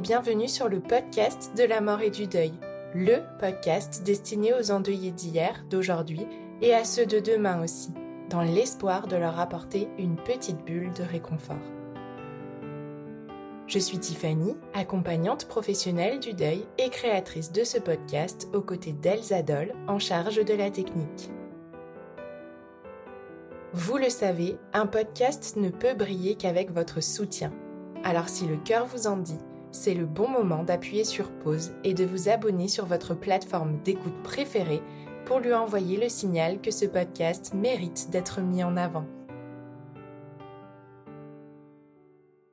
[0.00, 2.52] bienvenue sur le podcast de la mort et du deuil,
[2.94, 6.26] le podcast destiné aux endeuillés d'hier, d'aujourd'hui
[6.60, 7.92] et à ceux de demain aussi,
[8.28, 11.56] dans l'espoir de leur apporter une petite bulle de réconfort.
[13.66, 19.42] Je suis Tiffany, accompagnante professionnelle du deuil et créatrice de ce podcast aux côtés d'Elsa
[19.42, 21.30] Doll en charge de la technique.
[23.72, 27.50] Vous le savez, un podcast ne peut briller qu'avec votre soutien.
[28.04, 29.38] Alors si le cœur vous en dit,
[29.72, 34.22] c'est le bon moment d'appuyer sur pause et de vous abonner sur votre plateforme d'écoute
[34.22, 34.82] préférée
[35.24, 39.06] pour lui envoyer le signal que ce podcast mérite d'être mis en avant.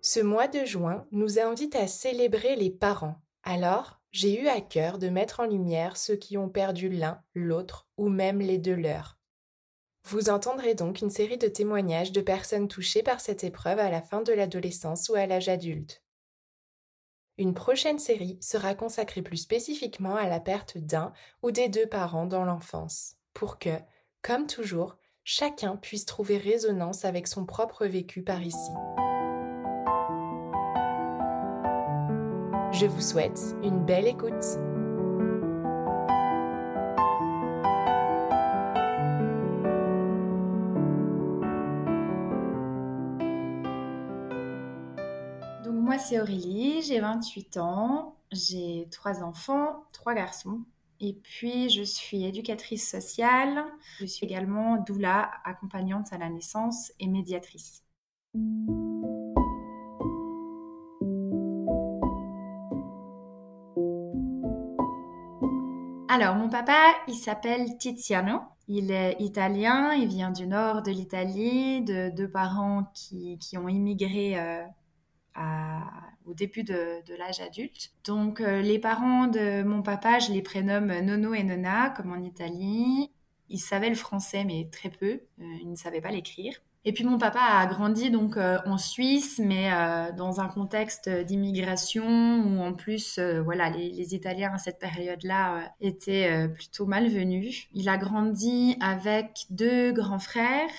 [0.02, 3.22] Ce mois de juin nous invite à célébrer les parents.
[3.44, 7.88] Alors, j'ai eu à cœur de mettre en lumière ceux qui ont perdu l'un, l'autre
[7.97, 9.17] ou même les deux leurs.
[10.06, 14.02] Vous entendrez donc une série de témoignages de personnes touchées par cette épreuve à la
[14.02, 16.03] fin de l'adolescence ou à l'âge adulte.
[17.40, 22.28] Une prochaine série sera consacrée plus spécifiquement à la perte d'un ou des deux parents
[22.28, 23.76] dans l'enfance, pour que,
[24.22, 28.72] comme toujours, chacun puisse trouver résonance avec son propre vécu par ici.
[32.72, 34.60] Je vous souhaite une belle écoute.
[46.03, 50.59] C'est Aurélie, j'ai 28 ans, j'ai trois enfants, trois garçons.
[51.00, 53.64] Et puis, je suis éducatrice sociale.
[54.00, 57.84] Je suis également doula, accompagnante à la naissance et médiatrice.
[66.09, 68.41] Alors, mon papa, il s'appelle Tiziano.
[68.68, 74.40] Il est italien, il vient du nord de l'Italie, de deux parents qui, ont immigré
[74.40, 74.64] euh,
[76.26, 77.92] au début de, l'âge adulte.
[78.06, 82.22] Donc euh, les parents de mon papa, je les prénomme Nono et Nona, comme en
[82.22, 83.12] Italie.
[83.50, 85.22] Ils savaient le français, mais très peu.
[85.40, 86.56] Euh, ils ne savaient pas l'écrire.
[86.86, 89.70] Et puis mon papa a grandi donc euh, en Suisse, mais
[90.18, 96.50] dans un contexte d'immigration où en plus, voilà, les, les, Italiens à cette période-là étaient
[96.50, 97.70] plutôt malvenus.
[97.74, 100.70] Il a grandi avec deux grands frères,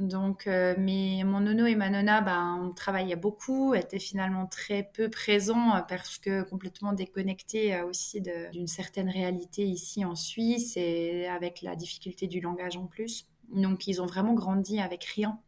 [0.00, 4.82] donc, euh, mais mon nono et ma nonna, ben, on travaillait beaucoup, étaient finalement très
[4.94, 10.78] peu présents euh, parce que complètement déconnectés euh, aussi d'une certaine réalité ici en Suisse
[10.78, 13.26] et avec la difficulté du langage en plus.
[13.52, 15.38] Donc, ils ont vraiment grandi avec rien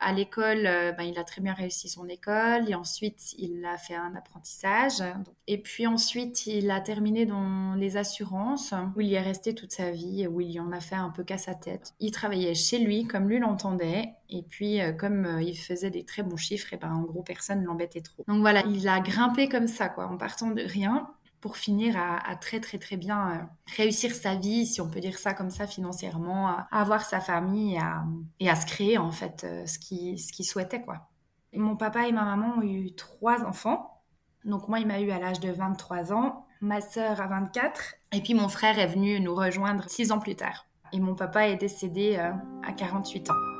[0.00, 3.76] à l'école, euh, ben, il a très bien réussi son école et ensuite il a
[3.76, 5.02] fait un apprentissage.
[5.46, 9.72] Et puis ensuite, il a terminé dans les assurances où il y est resté toute
[9.72, 11.94] sa vie, où il y en a fait un peu qu'à sa tête.
[12.00, 16.04] Il travaillait chez lui comme lui l'entendait et puis euh, comme euh, il faisait des
[16.04, 18.24] très bons chiffres, et ben en gros personne ne l'embêtait trop.
[18.28, 21.10] Donc voilà, il a grimpé comme ça quoi, en partant de rien
[21.40, 23.42] pour finir à, très très très bien euh,
[23.76, 27.78] réussir sa vie, si on peut dire ça comme ça financièrement, à, avoir sa famille
[28.40, 31.08] et à, se créer en fait euh, ce qu'il ce souhaitait quoi.
[31.54, 33.94] Mon papa et ma maman ont eu trois enfants.
[34.44, 38.20] Donc moi, il m'a eu à l'âge de 23 ans, ma sœur à 24, et
[38.20, 40.66] puis mon frère est venu nous rejoindre six ans plus tard.
[40.92, 42.32] Et mon papa est décédé euh,
[42.62, 43.57] à 48 ans.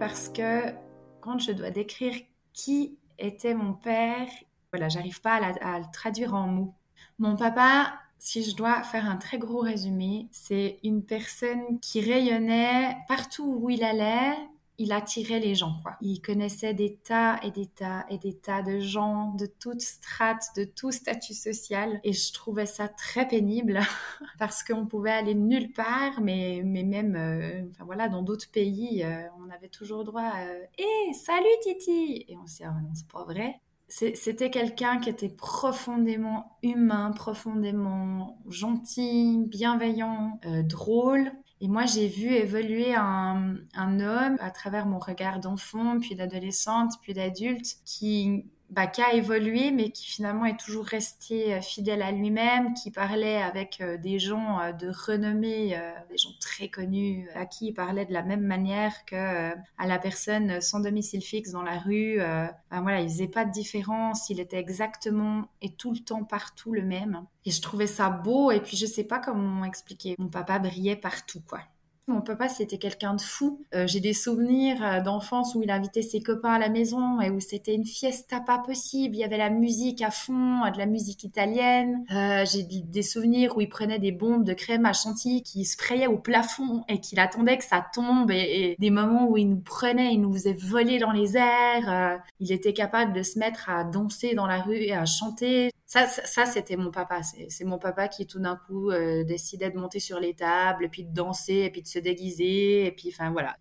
[0.00, 0.74] Parce que
[1.20, 2.14] quand je dois décrire
[2.52, 4.26] qui était mon père,
[4.72, 6.74] voilà, j'arrive pas à, le traduire en mots.
[7.20, 12.96] Mon papa, si je dois faire un très gros résumé, c'est une personne qui rayonnait
[13.06, 14.34] partout où il allait,
[14.78, 15.96] il attirait les gens, quoi.
[16.00, 20.48] Il connaissait des tas et des tas et des tas de gens de toutes strates,
[20.56, 22.00] de tout statut social.
[22.02, 23.80] Et je trouvais ça très pénible
[24.38, 29.04] parce qu'on pouvait aller nulle part, mais, mais même, euh, enfin voilà, dans d'autres pays,
[29.04, 30.44] euh, on avait toujours droit à
[30.78, 33.60] Hé, salut Titi Et on s'est dit, ah, non, c'est pas vrai.
[33.86, 41.30] C'était quelqu'un qui était profondément humain, profondément gentil, bienveillant, euh, drôle,
[41.60, 47.14] et moi, j'ai vu évoluer un, homme à travers mon regard d'enfant, puis d'adolescente, puis
[47.14, 52.10] d'adulte, qui, bah, qui a évolué, mais qui finalement est toujours resté euh, fidèle à
[52.10, 55.78] lui-même, qui parlait avec euh, des gens euh, de renommée,
[56.10, 59.98] des gens très connus, à qui il parlait de la même manière que à la
[59.98, 62.18] personne sans domicile fixe dans la rue.
[62.18, 66.72] Ben voilà, il faisait pas de différence, il était exactement et tout le temps partout
[66.72, 67.24] le même.
[67.44, 70.16] Et je trouvais ça beau, et puis je sais pas comment expliquer.
[70.18, 71.60] Mon papa brillait partout, quoi.
[72.06, 73.64] Mon papa, c'était quelqu'un de fou.
[73.74, 77.30] Euh, j'ai des souvenirs euh, d'enfance où il invitait ses copains à la maison et
[77.30, 79.16] où c'était une fiesta pas possible.
[79.16, 82.04] Il y avait la musique à fond, de la musique italienne.
[82.12, 86.06] Euh, j'ai des souvenirs où il prenait des bombes de crème à chantilly qui sprayaient
[86.06, 90.12] au plafond et qu'il attendait que ça tombe et, des moments où il nous prenait,
[90.12, 92.20] il nous faisait voler dans les airs.
[92.38, 95.70] il était capable de se mettre à danser dans la rue et à chanter.
[95.94, 97.20] Ça, ça, c'était mon papa.
[97.22, 98.90] C'est mon papa qui tout d'un coup
[99.24, 103.10] décidait de monter sur les tables, puis de danser, puis de se déguiser, et puis
[103.12, 103.56] enfin voilà.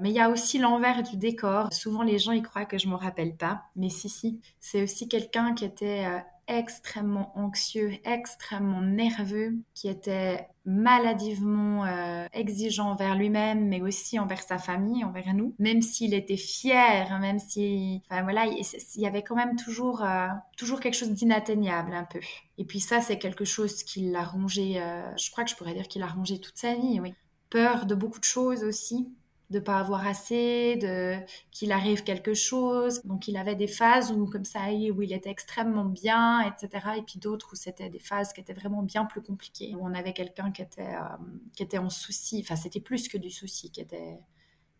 [0.00, 1.72] Mais il y a aussi l'envers du décor.
[1.72, 5.06] Souvent les gens y croient que je me rappelle pas, mais si si, c'est aussi
[5.06, 6.18] quelqu'un qui était euh,
[6.48, 14.58] extrêmement anxieux, extrêmement nerveux, qui était maladivement euh, exigeant envers lui-même, mais aussi envers sa
[14.58, 15.54] famille, envers nous.
[15.58, 18.64] Même s'il était fier, même si, enfin voilà, il,
[19.00, 22.20] y avait quand même toujours, euh, toujours quelque chose d'inatteignable un peu.
[22.58, 24.74] Et puis ça, c'est quelque chose qui l'a rongé.
[25.16, 27.14] je crois que je pourrais dire qu'il a rongé toute sa vie, oui
[27.52, 29.12] peur de beaucoup de choses aussi,
[29.52, 31.16] de pas avoir assez, de
[31.52, 33.02] qu'il arrive quelque chose.
[33.04, 36.86] Donc il avait des phases où comme ça où il était extrêmement bien, etc.
[36.98, 39.94] Et puis d'autres où c'était des phases qui étaient vraiment bien plus compliquées, où on
[39.94, 41.16] avait quelqu'un qui était euh,
[41.56, 42.40] qui était en souci.
[42.44, 44.18] Enfin c'était plus que du souci, qui était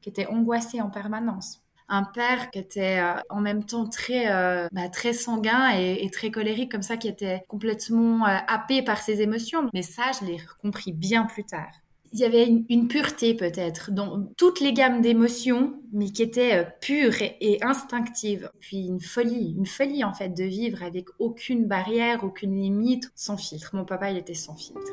[0.01, 4.67] qui était angoissé en permanence un père qui était euh, en même temps très euh,
[4.73, 9.69] bah, très sanguin et, très colérique comme ça qui était complètement happé par ses émotions
[9.75, 11.82] mais ça je l'ai compris bien plus tard
[12.13, 16.65] il y avait une, pureté peut-être dans toutes les gammes d'émotions, mais qui était euh,
[16.81, 18.51] pure et, instinctive.
[18.61, 23.39] Puis une folie, une folie en fait de vivre avec aucune barrière, aucune limite, sans
[23.39, 23.75] filtre.
[23.75, 24.93] Mon papa, il était sans filtre.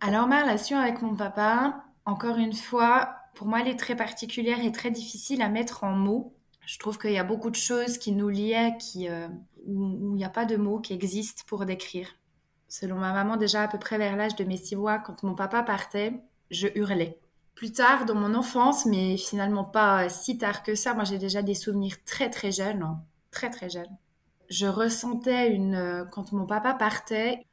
[0.00, 4.64] Alors ma relation avec mon papa, encore une fois, pour moi, elle est très particulière
[4.64, 6.34] et très difficile à mettre en mots.
[6.66, 9.26] Je trouve qu'il y a beaucoup de choses qui nous liaient, qui, euh,
[9.66, 12.08] où il n'y a pas de mots qui existent pour décrire.
[12.74, 15.34] Selon ma maman, déjà à peu près vers l'âge de mes six mois, quand mon
[15.34, 16.14] papa partait,
[16.50, 17.18] je hurlais.
[17.54, 21.42] Plus tard, dans mon enfance, mais finalement pas si tard que ça, moi j'ai déjà
[21.42, 23.02] des souvenirs très très jeunes, hein.
[23.30, 23.94] très très jeunes.
[24.48, 27.44] Je ressentais une, quand mon papa partait,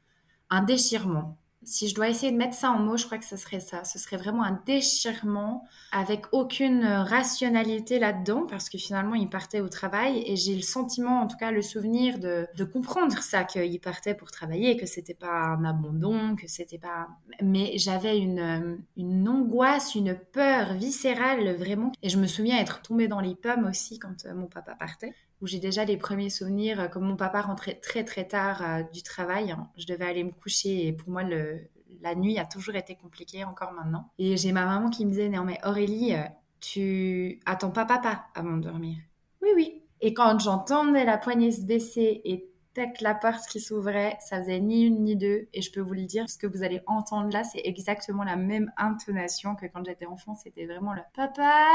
[0.48, 3.36] un déchirement si je dois essayer de mettre ça en mots, je crois que ce
[3.36, 3.84] serait ça.
[3.84, 9.68] Ce serait vraiment un déchirement avec aucune rationalité là-dedans parce que finalement, il partait au
[9.68, 14.14] travail et j'ai le sentiment, en tout cas le souvenir de, comprendre ça, qu'il partait
[14.14, 17.08] pour travailler, que c'était pas un abandon, que c'était pas...
[17.42, 21.92] Mais j'avais une, une angoisse, une peur viscérale vraiment.
[22.02, 25.14] Et je me souviens être tombée dans les pommes aussi quand euh, mon papa partait
[25.40, 28.82] où j'ai déjà les premiers souvenirs, euh, comme mon papa rentrait très très tard euh,
[28.92, 29.68] du travail, hein.
[29.76, 33.72] je devais aller me coucher et pour moi la nuit a toujours été compliquée, encore
[33.72, 34.10] maintenant.
[34.18, 36.22] Et j'ai ma maman qui me disait, non mais Aurélie, euh,
[36.60, 38.98] tu attends pas papa avant de dormir.
[39.42, 39.82] Oui, oui.
[40.02, 44.60] Et quand j'entendais la poignée se baisser et tac, la porte qui s'ouvrait, ça faisait
[44.60, 45.48] ni une ni deux.
[45.52, 48.36] Et je peux vous le dire, ce que vous allez entendre là, c'est exactement la
[48.36, 50.34] même intonation que quand j'étais enfant.
[50.34, 51.66] C'était vraiment le Papa,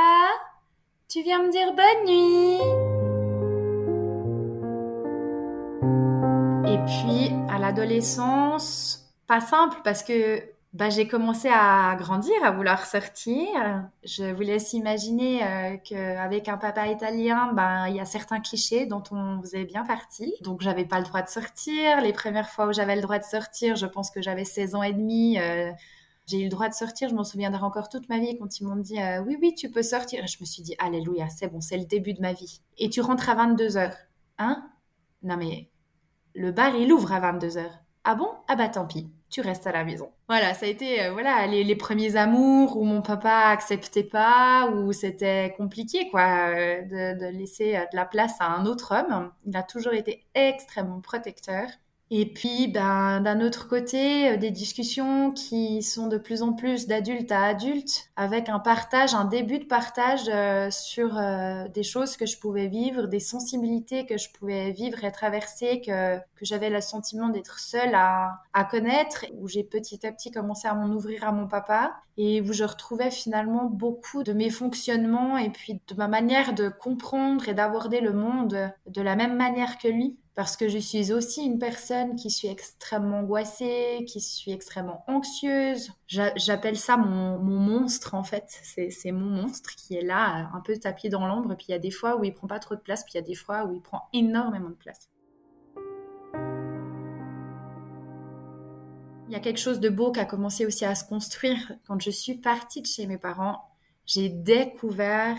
[1.08, 3.05] tu viens me dire bonne nuit
[6.86, 13.48] puis à l'adolescence, pas simple parce que bah, j'ai commencé à grandir, à vouloir sortir.
[14.04, 18.86] Je vous laisse imaginer euh, qu'avec un papa italien, bah, il y a certains clichés
[18.86, 20.34] dont on faisait bien partie.
[20.42, 22.02] Donc j'avais pas le droit de sortir.
[22.02, 24.84] Les premières fois où j'avais le droit de sortir, je pense que j'avais 16 ans
[24.84, 25.40] et demi.
[25.40, 25.72] Euh,
[26.28, 28.66] j'ai eu le droit de sortir, je m'en souviendrai encore toute ma vie quand ils
[28.66, 30.24] m'ont dit euh, oui, oui, tu peux sortir.
[30.24, 32.62] Et je me suis dit, alléluia, c'est bon, c'est le début de ma vie.
[32.78, 33.96] Et tu rentres à 22 heures.
[34.40, 34.70] Hein?
[35.24, 35.70] Non mais
[36.36, 37.66] le bar il ouvre à 22h.
[38.04, 38.30] Ah bon?
[38.48, 40.12] Ah bah tant pis, tu restes à la maison.
[40.28, 44.94] Voilà, ça a été euh, voilà les, premiers amours où mon papa acceptait pas, où
[44.94, 49.32] c'était compliqué quoi euh, de, laisser euh, de la place à un autre homme.
[49.46, 51.68] Il a toujours été extrêmement protecteur.
[52.12, 56.86] Et puis, ben, d'un autre côté, euh, des discussions qui sont de plus en plus
[56.86, 62.16] d'adulte à adulte, avec un partage, un début de partage euh, sur euh, des choses
[62.16, 66.70] que je pouvais vivre, des sensibilités que je pouvais vivre et traverser, que, que j'avais
[66.70, 70.94] le sentiment d'être seule à, à connaître, où j'ai petit à petit commencé à m'en
[70.94, 75.82] ouvrir à mon papa, et où je retrouvais finalement beaucoup de mes fonctionnements et puis
[75.88, 80.18] de ma manière de comprendre et d'aborder le monde de la même manière que lui
[80.36, 85.94] parce que je suis aussi une personne qui suis extrêmement angoissée, qui suis extrêmement anxieuse.
[86.08, 88.46] J'appelle ça mon, monstre en fait.
[88.90, 91.56] C'est mon monstre qui est là, un peu tapis dans l'ombre.
[91.56, 93.18] Puis il y a des fois où il prend pas trop de place, puis il
[93.18, 95.10] y a des fois où il prend énormément de place.
[99.28, 101.72] Il y a quelque chose de beau qui a commencé aussi à se construire.
[101.88, 103.70] Quand je suis partie de chez mes parents,
[104.06, 105.38] j'ai découvert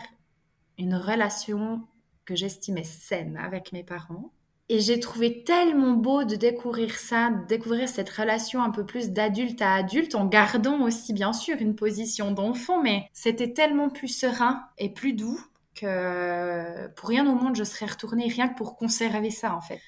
[0.78, 1.86] une relation
[2.24, 4.32] que j'estimais saine avec mes parents
[4.68, 9.10] et j'ai trouvé tellement beau de découvrir ça, de découvrir cette relation un peu plus
[9.10, 14.08] d'adulte à adulte, en gardant aussi bien sûr une position d'enfant, mais c'était tellement plus
[14.08, 15.40] serein et plus doux
[15.74, 19.80] que pour rien au monde je serais retournée, rien que pour conserver ça en fait.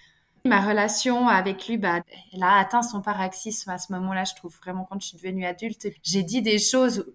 [0.44, 2.00] Ma relation avec lui, bah,
[2.32, 5.44] elle a atteint son paroxysme à ce moment-là, je trouve vraiment quand je suis devenue
[5.44, 5.88] adulte.
[6.02, 7.12] J'ai dit des choses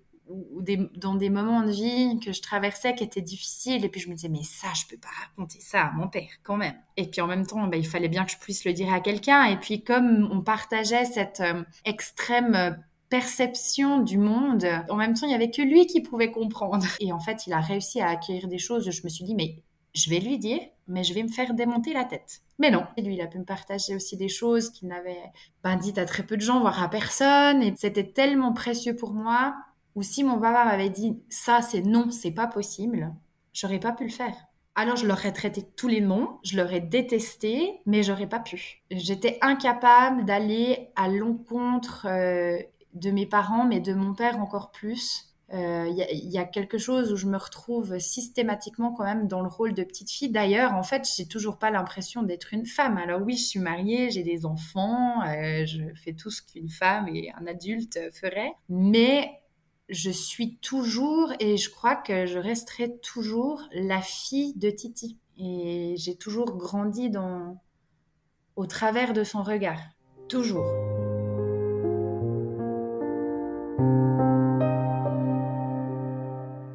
[0.51, 0.63] ou
[0.95, 3.85] dans des moments de vie que je traversais qui étaient difficiles.
[3.85, 6.29] Et puis je me disais, mais ça, je peux pas raconter ça à mon père
[6.43, 6.75] quand même.
[6.97, 8.99] Et puis en même temps, bah, il fallait bien que je puisse le dire à
[8.99, 9.45] quelqu'un.
[9.45, 12.71] Et puis comme on partageait cette euh, extrême euh,
[13.09, 16.87] perception du monde, en même temps, il y avait que lui qui pouvait comprendre.
[16.99, 18.89] Et en fait, il a réussi à acquérir des choses.
[18.89, 19.61] Je me suis dit, mais
[19.93, 22.41] je vais lui dire, mais je vais me faire démonter la tête.
[22.57, 22.85] Mais non.
[22.97, 26.05] Et lui, il a pu me partager aussi des choses qu'il n'avait pas dites à
[26.05, 27.61] très peu de gens, voire à personne.
[27.61, 29.55] Et c'était tellement précieux pour moi
[29.95, 33.13] ou si mon papa m'avait dit ça c'est non, c'est pas possible,
[33.53, 34.35] j'aurais pas pu le faire.
[34.75, 38.83] Alors je l'aurais traité tous les noms, je l'aurais détesté, mais j'aurais pas pu.
[38.89, 42.57] J'étais incapable d'aller à l'encontre euh,
[42.93, 45.29] de mes parents, mais de mon père encore plus.
[45.51, 49.49] Il euh, y, a quelque chose où je me retrouve systématiquement quand même dans le
[49.49, 50.31] rôle de petite fille.
[50.31, 52.97] D'ailleurs, en fait, j'ai toujours pas l'impression d'être une femme.
[52.97, 57.07] Alors oui, je suis mariée, j'ai des enfants, euh, je fais tout ce qu'une femme
[57.07, 59.42] et un adulte ferait, mais
[59.89, 65.19] je suis toujours et je crois que je resterai toujours la fille de Titi.
[65.37, 67.61] Et j'ai toujours grandi dans,
[68.55, 69.79] au travers de son regard.
[70.29, 70.65] Toujours.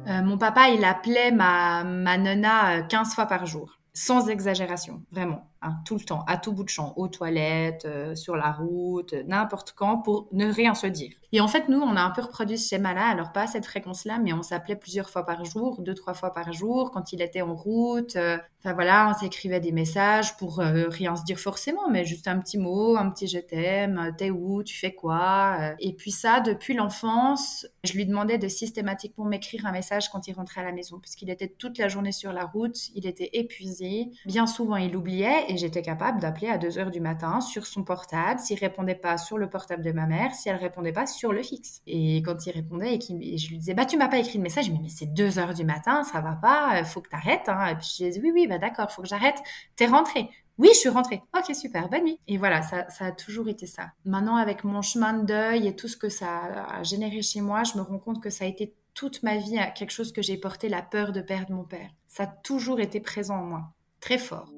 [0.07, 3.79] Euh, mon papa, il appelait ma, ma nonna 15 fois par jour.
[3.93, 5.49] Sans exagération, vraiment.
[5.61, 9.13] Hein, tout le temps, à tout bout de champ, aux toilettes, euh, sur la route,
[9.27, 11.11] n'importe quand, pour ne rien se dire.
[11.33, 13.65] Et en fait, nous, on a un peu reproduit ce schéma-là, alors pas à cette
[13.65, 17.21] fréquence-là, mais on s'appelait plusieurs fois par jour, deux, trois fois par jour, quand il
[17.21, 18.15] était en route.
[18.15, 22.29] Euh, enfin voilà, on s'écrivait des messages pour euh, rien se dire forcément, mais juste
[22.29, 25.73] un petit mot, un petit je t'aime, t'es où, tu fais quoi.
[25.79, 30.33] et puis ça, depuis l'enfance, je lui demandais de systématiquement m'écrire un message quand il
[30.33, 34.09] rentrait à la maison, puisqu'il était toute la journée sur la route, il était épuisé.
[34.25, 37.83] Bien souvent, il oubliait et j'étais capable d'appeler à 2 heures du matin sur son
[37.83, 41.33] portable, s'il répondait pas sur le portable de ma mère, si elle répondait pas sur
[41.33, 41.81] le fixe.
[41.87, 44.43] Et quand il répondait et, qu je lui disais, bah tu m'as pas écrit de
[44.43, 47.49] message, mais, mais c'est 2 heures du matin, ça va pas, faut que t'arrêtes.
[47.49, 47.67] Hein.
[47.67, 49.37] Et puis je disais, oui, oui, bah d'accord, faut que j'arrête.
[49.75, 50.29] T'es rentrée.
[50.59, 51.21] Oui, je suis rentrée.
[51.37, 52.19] Ok, super, bonne nuit.
[52.27, 53.91] Et voilà, ça, ça, a toujours été ça.
[54.03, 57.63] Maintenant, avec mon chemin de deuil et tout ce que ça a généré chez moi,
[57.63, 60.37] je me rends compte que ça a été toute ma vie quelque chose que j'ai
[60.37, 61.89] porté, la peur de perdre mon père.
[62.07, 64.51] Ça a toujours été présent en moi, très fort.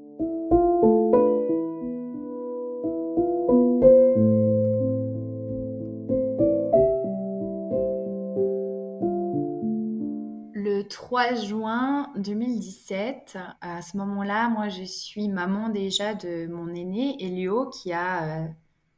[11.11, 17.69] 3 juin 2017, à ce moment-là, moi je suis maman déjà de mon aîné Elio
[17.69, 18.47] qui a euh,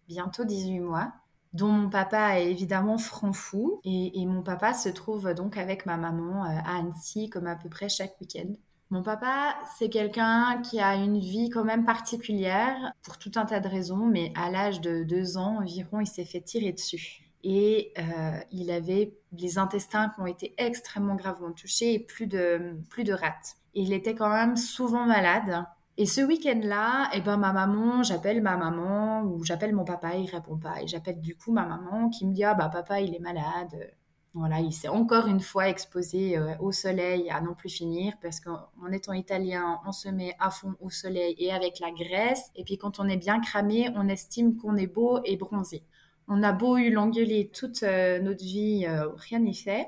[0.08, 1.12] bientôt 18 mois
[1.53, 3.82] dont mon papa est évidemment franc fou.
[3.84, 7.67] Et, mon papa se trouve donc avec ma maman euh, à Annecy comme à peu
[7.67, 8.53] près chaque week-end.
[8.91, 13.60] Mon papa, c'est quelqu'un qui a une vie quand même particulière pour tout un tas
[13.60, 17.23] de raisons, mais à l'âge de deux ans environ, il s'est fait tirer dessus.
[17.44, 22.78] Et euh, il avait les intestins qui ont été extrêmement gravement touchés et plus de,
[22.90, 23.14] plus de
[23.74, 25.66] il était quand même souvent malade.
[25.98, 30.30] Et ce week-end-là, eh ben, ma maman, j'appelle ma maman ou j'appelle mon papa, il
[30.30, 30.82] répond pas.
[30.82, 33.92] Et j'appelle du coup ma maman qui me dit Ah, bah, papa, il est malade.
[34.34, 38.40] Voilà, il s'est encore une fois exposé euh, au soleil à non plus finir parce
[38.40, 42.50] qu'en étant italien, on se met à fond au soleil et avec la graisse.
[42.56, 45.84] Et puis quand on est bien cramé, on estime qu'on est beau et bronzé.
[46.27, 49.88] On a beau eu l'engueuler toute euh, notre vie, euh, rien n'y fait.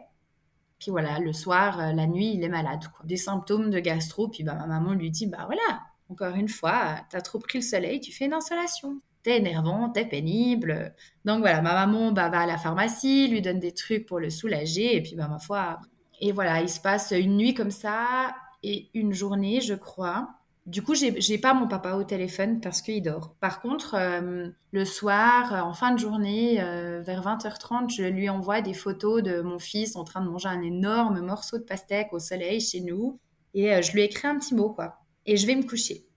[0.79, 2.81] Puis voilà, le soir, la nuit, il est malade.
[3.05, 4.27] Des symptômes de gastro.
[4.27, 7.63] Puis bah, ma maman lui dit, bah voilà, encore une fois, t'as trop pris le
[7.63, 10.93] soleil, tu fais une insolation t'es énervant, t'es pénible.
[11.25, 14.29] Donc voilà, ma maman bah, va à la pharmacie, lui donne des trucs pour le
[14.29, 15.79] soulager, et puis bah, ma foi.
[16.21, 20.29] Et voilà, il se passe une nuit comme ça, et une journée, je crois.
[20.65, 23.35] Du coup, j'ai pas mon papa au téléphone parce qu'il dort.
[23.39, 28.61] Par contre, euh, le soir, en fin de journée, euh, vers 20h30, je lui envoie
[28.61, 32.19] des photos de mon fils en train de manger un énorme morceau de pastèque au
[32.19, 33.19] soleil chez nous.
[33.53, 34.97] Et euh, je lui écris un petit mot, quoi.
[35.27, 36.07] Et je vais me coucher.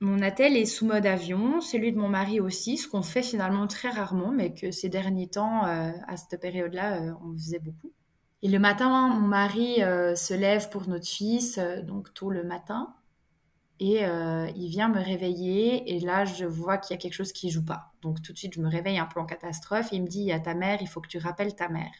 [0.00, 3.66] Mon attel est sous mode avion, celui de mon mari aussi, ce qu'on fait finalement
[3.66, 7.92] très rarement, mais que ces derniers temps, à cette période-là, on faisait beaucoup.
[8.40, 12.94] Et le matin, mon mari se lève pour notre fils, donc tôt le matin.
[13.80, 17.32] Et euh, il vient me réveiller et là, je vois qu'il y a quelque chose
[17.32, 17.92] qui joue pas.
[18.00, 20.26] Donc tout de suite, je me réveille un peu en catastrophe il me dit, il
[20.26, 21.90] y a ta mère, il faut que tu rappelles ta mère.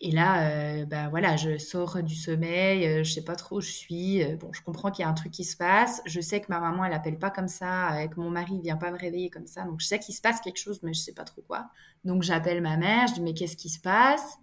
[0.00, 0.50] Et là,
[0.82, 4.24] euh, ben voilà, je sors du sommeil, euh, je sais pas trop où je suis.
[4.36, 6.02] bon, je comprends qu'il y a un truc qui se passe.
[6.04, 8.90] Je sais que ma maman, elle appelle pas comme ça, que mon mari vient pas
[8.90, 9.64] me réveiller comme ça.
[9.64, 11.68] Donc je sais qu'il se passe quelque chose, mais je sais pas trop quoi.
[12.04, 14.38] Donc j'appelle ma mère, je dis mais qu'est-ce qui se passe?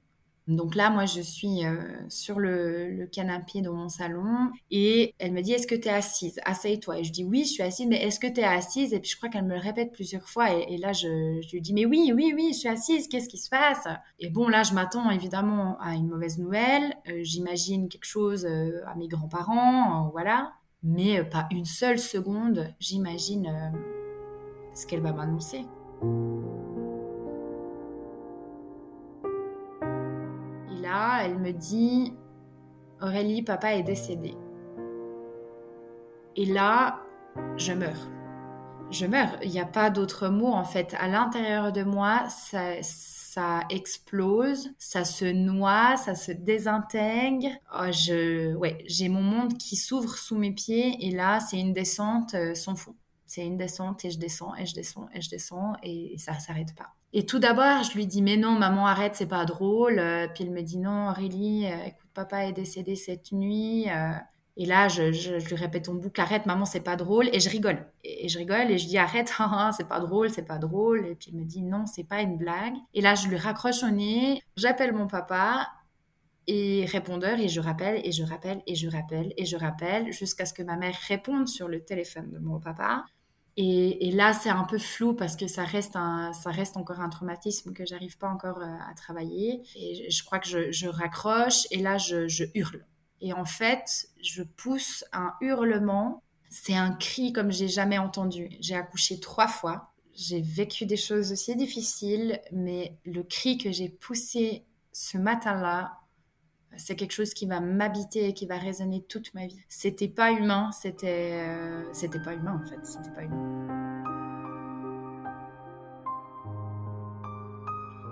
[0.47, 1.77] Donc là, moi, je suis euh,
[2.09, 6.39] sur le, canapé dans mon salon et elle me dit Est-ce que tu es assise?
[6.45, 6.99] Asseye-toi.
[6.99, 8.93] Et je dis Oui, je suis assise, mais est-ce que tu es assise?
[8.93, 10.51] Et puis je crois qu'elle me le répète plusieurs fois.
[10.51, 13.49] Et, là, je, lui dis Mais oui, oui, oui, je suis assise, qu'est-ce qui se
[13.49, 13.87] passe?
[14.19, 16.95] Et bon, là, je m'attends évidemment à une mauvaise nouvelle.
[17.07, 20.53] Euh, j'imagine quelque chose euh, à mes grands-parents, voilà.
[20.83, 23.71] Mais pas une seule seconde, j'imagine
[24.73, 25.65] ce qu'elle va m'annoncer.
[31.23, 32.13] Elle me dit
[33.01, 34.35] Aurélie, papa est décédé.
[36.35, 37.01] Et là,
[37.57, 38.09] je meurs.
[38.91, 39.37] Je meurs.
[39.43, 40.95] Il n'y a pas d'autre mot en fait.
[40.99, 47.49] À l'intérieur de moi, ça, ça explose, ça se noie, ça se désintègre.
[47.73, 51.73] Oh, je, ouais, j'ai mon monde qui s'ouvre sous mes pieds et là, c'est une
[51.73, 52.95] descente euh, sans fond.
[53.25, 56.75] C'est une descente et je descends et je descends et je descends et ça s'arrête
[56.75, 56.93] pas.
[57.13, 59.99] Et tout d'abord, je lui dis mais non, maman arrête, c'est pas drôle.
[59.99, 63.89] Euh, puis elle me dit non, Aurélie, euh, écoute, papa est décédé cette nuit.
[63.89, 64.11] Euh.
[64.55, 67.29] et là, je, je, lui répète en boucle arrête, maman, c'est pas drôle.
[67.33, 67.85] Et je rigole.
[68.03, 69.33] Et, je rigole et je dis arrête,
[69.77, 71.05] c'est pas drôle, c'est pas drôle.
[71.05, 72.75] Et puis il me dit non, c'est pas une blague.
[72.93, 75.67] Et là, je lui raccroche au nez, j'appelle mon papa
[76.47, 80.45] et répondeur et je rappelle et je rappelle et je rappelle et je rappelle jusqu'à
[80.45, 83.05] ce que ma mère réponde sur le téléphone de mon papa.
[83.57, 87.09] Et, là, c'est un peu flou parce que ça reste, un, ça reste encore un
[87.09, 89.61] traumatisme que j'arrive pas encore euh, à travailler.
[89.75, 92.85] Et je, crois que je, raccroche et là, je, je, hurle.
[93.19, 96.23] Et en fait, je pousse un hurlement.
[96.49, 98.49] C'est un cri comme j'ai jamais entendu.
[98.61, 99.91] J'ai accouché trois fois.
[100.13, 106.00] J'ai vécu des choses aussi difficiles, mais le cri que j'ai poussé ce matin-là,
[106.77, 109.61] c'est quelque chose qui va m'habiter et qui va résonner toute ma vie.
[109.69, 114.01] C'était pas humain, c'était euh, c'était pas humain en fait, c'était pas humain.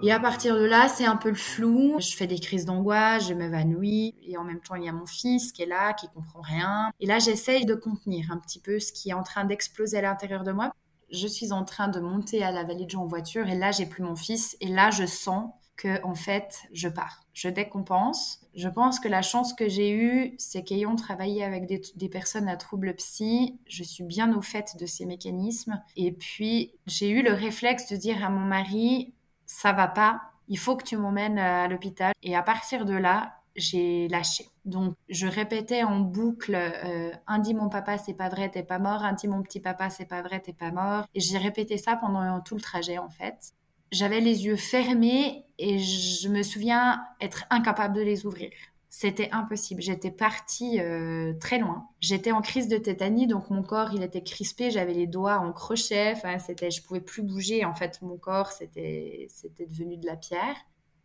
[0.02, 1.98] Et à partir de là, c'est un peu le flou.
[2.00, 4.16] Je fais des crises d'angoisse, je m'évanouis.
[4.24, 6.92] Et en même temps, il y a mon fils qui est là, qui comprend rien.
[7.02, 10.02] Et là, j'essaye de contenir un petit peu ce qui est en train d'exploser à
[10.02, 10.72] l'intérieur de moi.
[11.12, 13.72] Je suis en train de monter à la vallée de Jean en voiture et là,
[13.72, 14.56] j'ai plus mon fils.
[14.62, 17.24] Et là, je sens que en fait, je pars.
[17.34, 18.42] Je décompense.
[18.54, 22.58] Je pense que la chance que j'ai eue, c'est qu'ayant travaillé avec des, personnes à
[22.58, 25.82] troubles psy, je suis bien au fait de ces mécanismes.
[25.96, 29.14] Et puis, j'ai eu le réflexe de dire à mon mari,
[29.46, 32.14] ça va pas, il faut que tu m'emmènes à l'hôpital.
[32.24, 34.50] Et à partir de là, j'ai lâché.
[34.66, 38.80] Donc, je répétais en boucle euh, un dit mon papa, c'est pas vrai, t'es pas
[38.80, 39.04] mort.
[39.04, 41.06] Un dit mon petit papa, c'est pas vrai, t'es pas mort.
[41.16, 43.54] Et j'ai répété ça pendant tout le trajet, en fait
[43.92, 48.50] j'avais les yeux fermés et je me souviens être incapable de les ouvrir.
[48.90, 49.82] C'était impossible.
[49.82, 51.88] J'étais partie euh, très loin.
[52.00, 54.72] J'étais en crise de tétanie, donc mon corps il était crispé.
[54.72, 56.14] J'avais les doigts en crochet.
[56.16, 57.66] Enfin, c'était, je pouvais plus bouger.
[57.66, 60.56] En fait, mon corps c'était, c'était devenu de la pierre.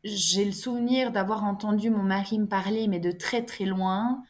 [0.04, 4.22] J'ai le souvenir d'avoir entendu mon mari me parler, mais de très très loin.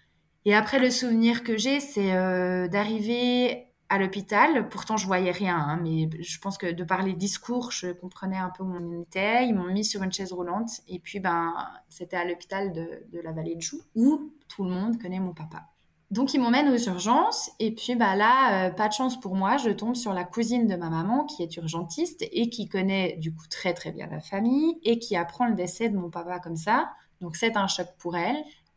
[0.47, 4.69] Et après, le souvenir que j'ai, c'est euh, d'arriver à l'hôpital.
[4.69, 8.39] Pourtant, je voyais rien, hein, mais je pense que de par les discours, je comprenais
[8.39, 9.47] un peu où on était.
[9.47, 11.55] Ils m'ont mis sur une chaise roulante et puis ben,
[11.89, 15.65] c'était à l'hôpital de, la Vallée de Joux où tout le monde connaît mon papa.
[16.11, 19.57] Donc ils m'emmènent aux urgences et puis bah là, euh, pas de chance pour moi,
[19.57, 23.35] je tombe sur la cousine de ma maman qui est urgentiste et qui connaît du
[23.35, 26.57] coup très très bien la famille et qui apprend le décès de mon papa comme
[26.57, 26.91] ça.
[27.21, 28.37] Donc c'est un choc pour elle.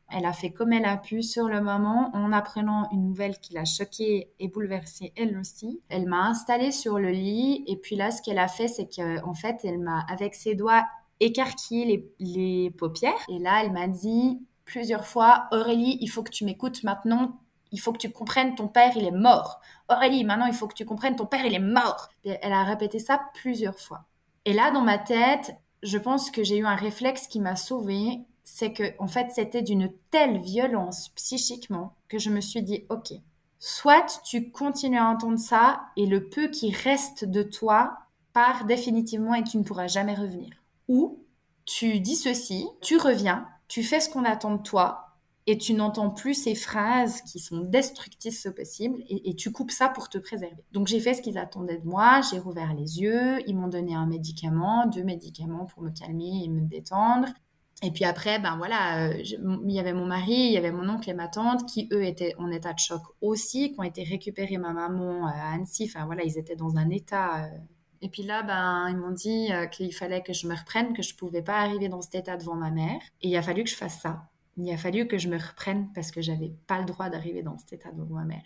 [0.10, 3.54] Elle a fait comme elle a pu sur le moment en apprenant une nouvelle qui
[3.54, 5.82] l'a choquée et bouleversée elle aussi.
[5.90, 9.34] Elle m'a installée sur le lit et puis là ce qu'elle a fait c'est qu'en
[9.34, 10.86] fait elle m'a avec ses doigts
[11.20, 16.46] écarquillé les, paupières et là elle m'a dit plusieurs fois Aurélie il faut que tu
[16.46, 17.40] m'écoutes maintenant
[17.72, 19.60] il faut que tu comprennes, ton père, il est mort.
[19.90, 22.10] Aurélie, maintenant, il faut que tu comprennes, ton père, il est mort.
[22.24, 24.06] elle a répété ça plusieurs fois.
[24.46, 28.22] Et là, dans ma tête, je pense que j'ai eu un réflexe qui m'a sauvée.
[28.50, 33.12] C'est que, en fait, c'était d'une telle violence psychiquement que je me suis dit, OK,
[33.60, 37.98] soit tu continues à entendre ça et le peu qui reste de toi
[38.32, 40.50] part définitivement et tu ne pourras jamais revenir.
[40.88, 41.20] Ou
[41.66, 45.08] tu dis ceci, tu reviens, tu fais ce qu'on attend de toi,
[45.48, 49.88] et tu n'entends plus ces phrases qui sont destructrices au possible et, tu coupes ça
[49.88, 50.64] pour te préserver.
[50.74, 53.96] Donc j'ai fait ce qu'ils attendaient de moi, j'ai rouvert les yeux, ils m'ont donné
[53.96, 57.30] un médicament, deux médicaments pour me calmer et me détendre.
[57.84, 60.90] Et puis après, ben voilà, euh, il y avait mon mari, il y avait mon
[60.90, 64.04] oncle et ma tante qui, eux, étaient en état de choc aussi, qui ont été
[64.04, 65.86] récupérés ma maman euh, à Annecy.
[65.88, 67.46] Enfin voilà, ils étaient dans un état.
[67.46, 67.58] Euh.
[68.02, 71.14] Et puis là, ben, ils m'ont dit qu'il fallait que je me reprenne, que je
[71.14, 73.02] ne pouvais pas arriver dans cet état devant ma mère.
[73.22, 75.90] Et il a fallu que je fasse ça il a fallu que je me reprenne
[75.94, 78.44] parce que j'avais pas le droit d'arriver dans cet état devant ma mère.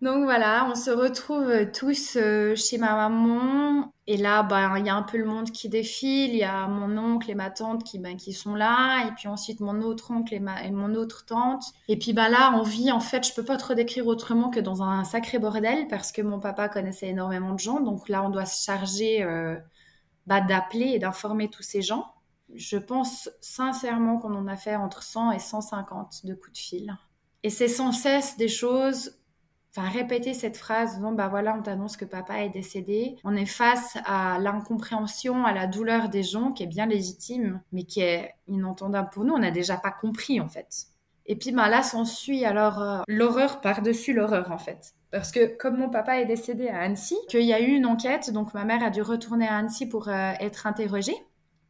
[0.00, 3.92] Donc voilà, on se retrouve tous euh, chez ma maman.
[4.06, 6.30] Et là, ben, il y a un peu le monde qui défile.
[6.30, 9.06] Il y a mon oncle et ma tante qui, ben, qui sont là.
[9.06, 11.64] Et puis ensuite, mon autre oncle et, ma, et mon autre tante.
[11.88, 14.60] Et puis ben, là, on vit, en fait, je peux pas trop décrire autrement que
[14.60, 17.80] dans un sacré bordel parce que mon papa connaissait énormément de gens.
[17.80, 19.56] Donc là, on doit se charger euh,
[20.28, 22.06] bah, d'appeler et d'informer tous ces gens.
[22.54, 26.96] Je pense sincèrement qu'on en a fait entre 100 et 150 de coups de fil.
[27.42, 29.17] Et c'est sans cesse des choses,
[29.78, 33.16] enfin répéter cette phrase, non, bah voilà, on t'annonce que papa est décédé.
[33.24, 37.84] On est face à l'incompréhension, à la douleur des gens qui est bien légitime, mais
[37.84, 39.34] qui est inentendable pour nous.
[39.34, 40.86] On n'a déjà pas compris en fait.
[41.26, 44.94] Et puis bah, là s'ensuit alors euh, l'horreur par-dessus l'horreur en fait.
[45.10, 48.30] Parce que comme mon papa est décédé à Annecy, qu'il y a eu une enquête,
[48.30, 51.16] donc ma mère a dû retourner à Annecy pour euh, être interrogée.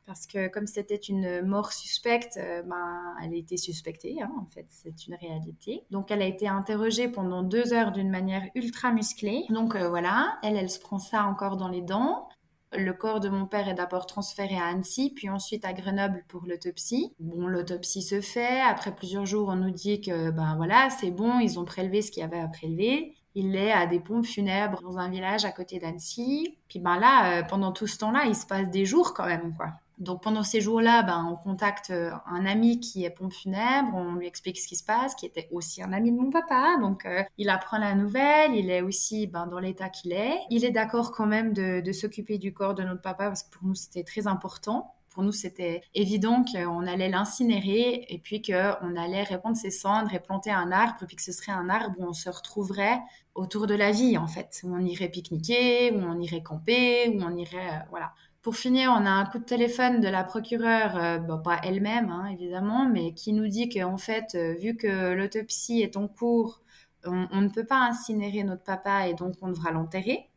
[0.08, 4.46] Parce que comme c'était une mort suspecte, euh, ben, elle a été suspectée, hein, en
[4.46, 5.84] fait, c'est une réalité.
[5.90, 9.44] Donc elle a été interrogée pendant deux heures d'une manière ultra musclée.
[9.50, 12.26] Donc euh, voilà, elle, elle se prend ça encore dans les dents.
[12.72, 16.46] Le corps de mon père est d'abord transféré à Annecy, puis ensuite à Grenoble pour
[16.46, 17.12] l'autopsie.
[17.20, 18.62] Bon, l'autopsie se fait.
[18.62, 22.10] Après plusieurs jours, on nous dit que ben voilà, c'est bon, ils ont prélevé ce
[22.10, 25.52] qu'il y avait à prélever il est à des pompes funèbres dans un village à
[25.52, 26.58] côté d'Annecy.
[26.68, 29.54] Puis ben là, euh, pendant tout ce temps-là, il se passe des jours quand même,
[29.56, 29.74] quoi.
[29.98, 34.14] Donc pendant ces jours-là, ben, on contacte euh, un ami qui est pompe funèbre, on
[34.14, 36.76] lui explique ce qui se passe, qui était aussi un ami de mon papa.
[36.80, 40.38] Donc euh, il apprend la nouvelle, il est aussi ben, dans l'état qu'il est.
[40.50, 43.66] Il est d'accord quand même de, s'occuper du corps de notre papa parce que pour
[43.66, 49.24] nous c'était très important pour nous, c'était évident qu'on allait l'incinérer et puis qu'on allait
[49.24, 52.12] répandre ses cendres et planter un arbre, puis que ce serait un arbre où on
[52.12, 53.00] se retrouverait
[53.34, 57.20] autour de la vie, en fait, où on irait pique-niquer, où on irait camper, où
[57.20, 58.12] on irait, euh, voilà.
[58.42, 62.26] Pour finir, on a un coup de téléphone de la procureure, euh, pas elle-même hein,
[62.26, 66.62] évidemment, mais qui nous dit qu'en fait, euh, vu que l'autopsie est en cours,
[67.04, 70.28] on, ne peut pas incinérer notre papa et donc on devra l'enterrer.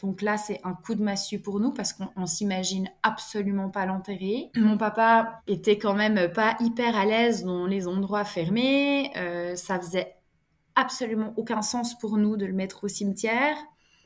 [0.00, 4.50] Donc là, c'est un coup de massue pour nous parce qu'on s'imagine absolument pas l'enterrer.
[4.56, 9.12] Mon papa était quand même pas hyper à l'aise dans les endroits fermés.
[9.16, 10.16] Euh, ça faisait
[10.74, 13.56] absolument aucun sens pour nous de le mettre au cimetière.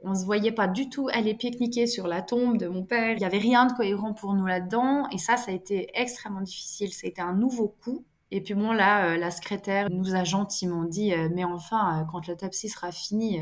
[0.02, 3.16] On se voyait pas du tout aller pique-niquer sur la tombe de mon père.
[3.16, 5.08] Il y avait rien de cohérent pour nous là-dedans.
[5.10, 6.92] Et ça, ça a été extrêmement difficile.
[6.92, 8.04] Ça a été un nouveau coup.
[8.30, 12.26] Et puis bon, là, euh, la secrétaire nous a gentiment dit, euh, mais enfin, quand
[12.26, 13.40] l'autopsie sera finie,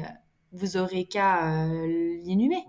[0.55, 2.65] vous aurez qu'à euh, l'inhumer.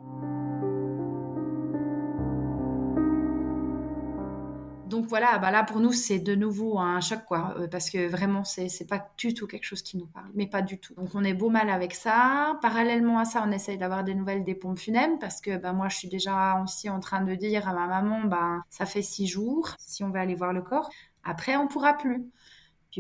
[4.86, 8.08] Donc voilà, bah là pour nous c'est de nouveau un choc quoi, euh, parce que
[8.08, 10.94] vraiment c'est pas du tout quelque chose qui nous parle, mais pas du tout.
[10.94, 12.60] Donc on est beau mal avec ça.
[12.62, 15.90] Parallèlement à ça, on essaye d'avoir des nouvelles des pompes funèbres parce que bah moi
[15.90, 19.26] je suis déjà aussi en train de dire à ma maman bah ça fait six
[19.26, 20.90] jours si on va aller voir le corps.
[21.24, 22.24] Après on pourra plus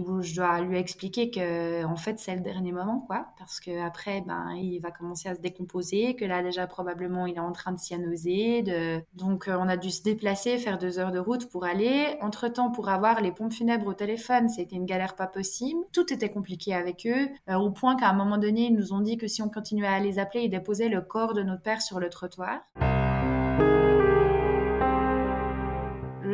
[0.01, 3.27] où je dois lui expliquer que en fait c'est le dernier moment quoi.
[3.37, 7.35] Parce que après ben il va commencer à se décomposer que là déjà probablement il
[7.35, 9.01] est en train de cyanoser de...
[9.13, 12.17] donc euh, on a dû se déplacer faire deux heures de route pour aller.
[12.21, 15.79] Entre temps pour avoir les pompes funèbres au téléphone c'était une galère pas possible.
[15.91, 19.01] Tout était compliqué avec eux euh, au point qu'à un moment donné ils nous ont
[19.01, 21.81] dit que si on continuait à les appeler ils déposaient le corps de notre père
[21.81, 22.61] sur le trottoir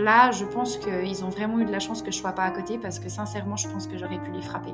[0.02, 2.52] là, je pense qu'ils ont vraiment eu de la chance que je sois pas à
[2.52, 4.74] côté parce que sincèrement, je pense que j'aurais pu les frapper.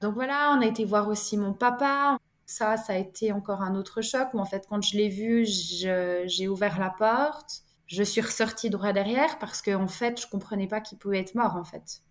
[0.00, 2.18] Donc voilà, on a été voir aussi mon papa.
[2.46, 5.46] Ça, ça a été encore un autre choc où en fait, quand je l'ai vu,
[5.46, 7.62] j'ai ouvert la porte.
[7.86, 11.34] Je suis ressortie droit derrière parce qu'en en fait, je comprenais pas qu'il pouvait être
[11.34, 12.02] mort en fait.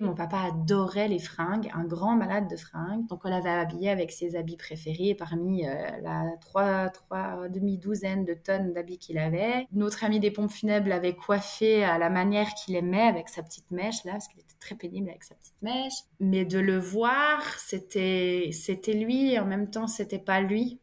[0.00, 3.06] Mon papa adorait les fringues, un grand malade de fringues.
[3.06, 8.32] Donc on l'avait habillé avec ses habits préférés parmi euh, la trois, trois demi-douzaine de
[8.32, 9.66] tonnes d'habits qu'il avait.
[9.72, 13.70] Notre ami des pompes funèbres l'avait coiffé à la manière qu'il aimait avec sa petite
[13.70, 15.92] mèche là, parce qu'il était très pénible avec sa petite mèche.
[16.18, 20.80] Mais de le voir, c'était c'était lui et en même temps c'était pas lui.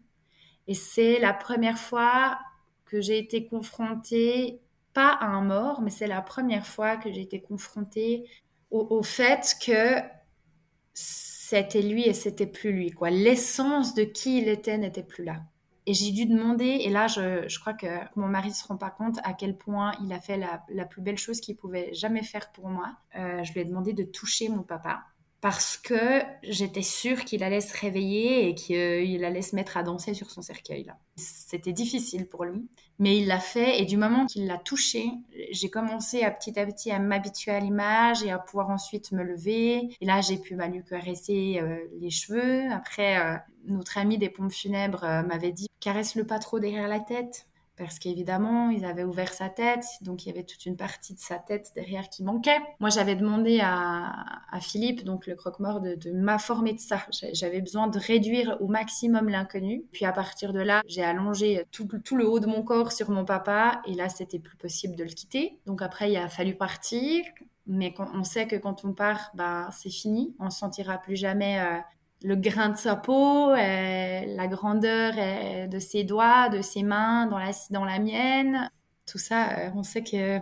[0.68, 2.38] Et c'est la première fois
[2.86, 4.62] que j'ai été confrontée
[4.94, 8.26] pas à un mort, mais c'est la première fois que j'ai été confrontée
[8.72, 10.02] au, fait que
[10.94, 12.92] c'était lui et c'était plus lui.
[12.92, 13.10] quoi.
[13.10, 15.42] L'essence de qui il était n'était plus là.
[15.86, 18.76] Et j'ai dû demander, et là je, je, crois que mon mari ne se rend
[18.76, 21.94] pas compte à quel point il a fait la, la plus belle chose qu'il pouvait
[21.94, 22.98] jamais faire pour moi.
[23.16, 25.06] Euh, je lui ai demandé de toucher mon papa
[25.42, 30.14] parce que j'étais sûre qu'il allait se réveiller et qu'il allait se mettre à danser
[30.14, 30.92] sur son cercueil.
[31.16, 35.12] C'était difficile pour lui, mais il l'a fait et du moment qu'il l'a touché,
[35.52, 39.24] j'ai commencé à petit à petit à m'habituer à l'image et à pouvoir ensuite me
[39.24, 39.90] lever.
[40.02, 42.72] Et là, j'ai pu bah, lui caresser euh, les cheveux.
[42.72, 47.00] Après, euh, notre ami des pompes funèbres euh, m'avait dit caresse-le pas trop derrière la
[47.00, 47.48] tête
[47.78, 51.20] parce qu'évidemment, ils avaient ouvert sa tête, donc il y avait toute une partie de
[51.20, 52.58] sa tête derrière qui manquait.
[52.80, 54.14] Moi, j'avais demandé à,
[54.60, 57.06] Philippe, donc le croque-mort, de, m'informer de ça.
[57.34, 59.84] J'avais besoin de réduire au maximum l'inconnu.
[59.92, 63.24] Puis à partir de là, j'ai allongé tout, le haut de mon corps sur mon
[63.24, 65.60] papa, et là, c'était plus possible de le quitter.
[65.68, 67.24] Donc après, il a fallu partir.
[67.70, 70.34] Mais on sait que quand on part, bah, c'est fini.
[70.40, 71.80] On ne sentira plus jamais euh,
[72.24, 77.28] le grain de sa peau, euh, la grandeur euh, de ses doigts, de ses mains
[77.28, 78.70] dans la, mienne.
[79.06, 80.40] Tout ça, euh, on sait que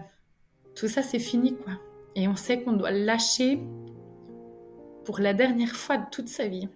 [0.76, 1.74] tout ça, c'est fini, quoi.
[2.16, 3.60] Et on sait qu'on doit lâcher
[5.04, 6.70] pour la dernière fois de toute sa vie.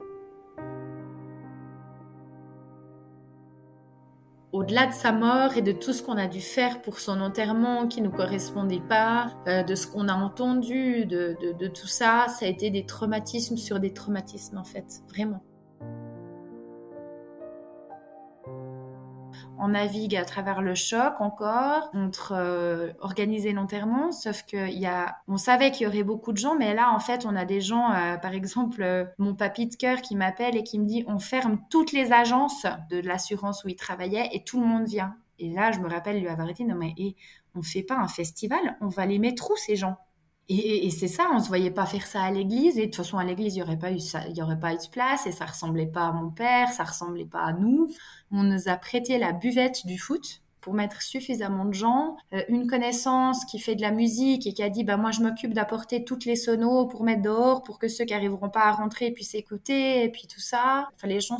[4.52, 7.88] Au-delà de sa mort et de tout ce qu'on a dû faire pour son enterrement
[7.88, 12.46] qui ne correspondait pas, euh, de ce qu'on a entendu, de, de, tout ça, ça
[12.46, 15.44] a été des traumatismes sur des traumatismes en fait, vraiment.
[19.60, 25.18] On navigue à travers le choc encore entre euh, organiser l'enterrement, sauf que y a,
[25.28, 27.62] on savait qu'il y aurait beaucoup de gens, mais là en fait on a des
[27.62, 31.04] gens, euh, par exemple euh, mon papy de cœur qui m'appelle et qui me dit
[31.08, 35.16] on ferme toutes les agences de l'assurance où il travaillait et tout le monde vient.
[35.38, 37.16] Et là je me rappelle lui avoir dit non mais et,
[37.56, 39.98] on fait pas un festival, on va les mettre où ces gens?
[40.50, 42.78] Et, c'est ça, on se voyait pas faire ça à l'église.
[42.80, 44.74] Et de toute façon, à l'église, il y aurait pas eu il y aurait pas
[44.74, 45.28] eu de place.
[45.28, 47.88] Et ça ressemblait pas à mon père, ça ressemblait pas à nous.
[48.32, 52.18] On nous a prêté la buvette du foot pour mettre suffisamment de gens.
[52.34, 55.22] Euh, une connaissance qui fait de la musique et qui a dit, bah moi, je
[55.22, 58.72] m'occupe d'apporter toutes les sonos pour mettre dehors, pour que ceux qui arriveront pas à
[58.72, 60.90] rentrer puissent écouter, et puis tout ça.
[60.96, 61.38] Enfin, les gens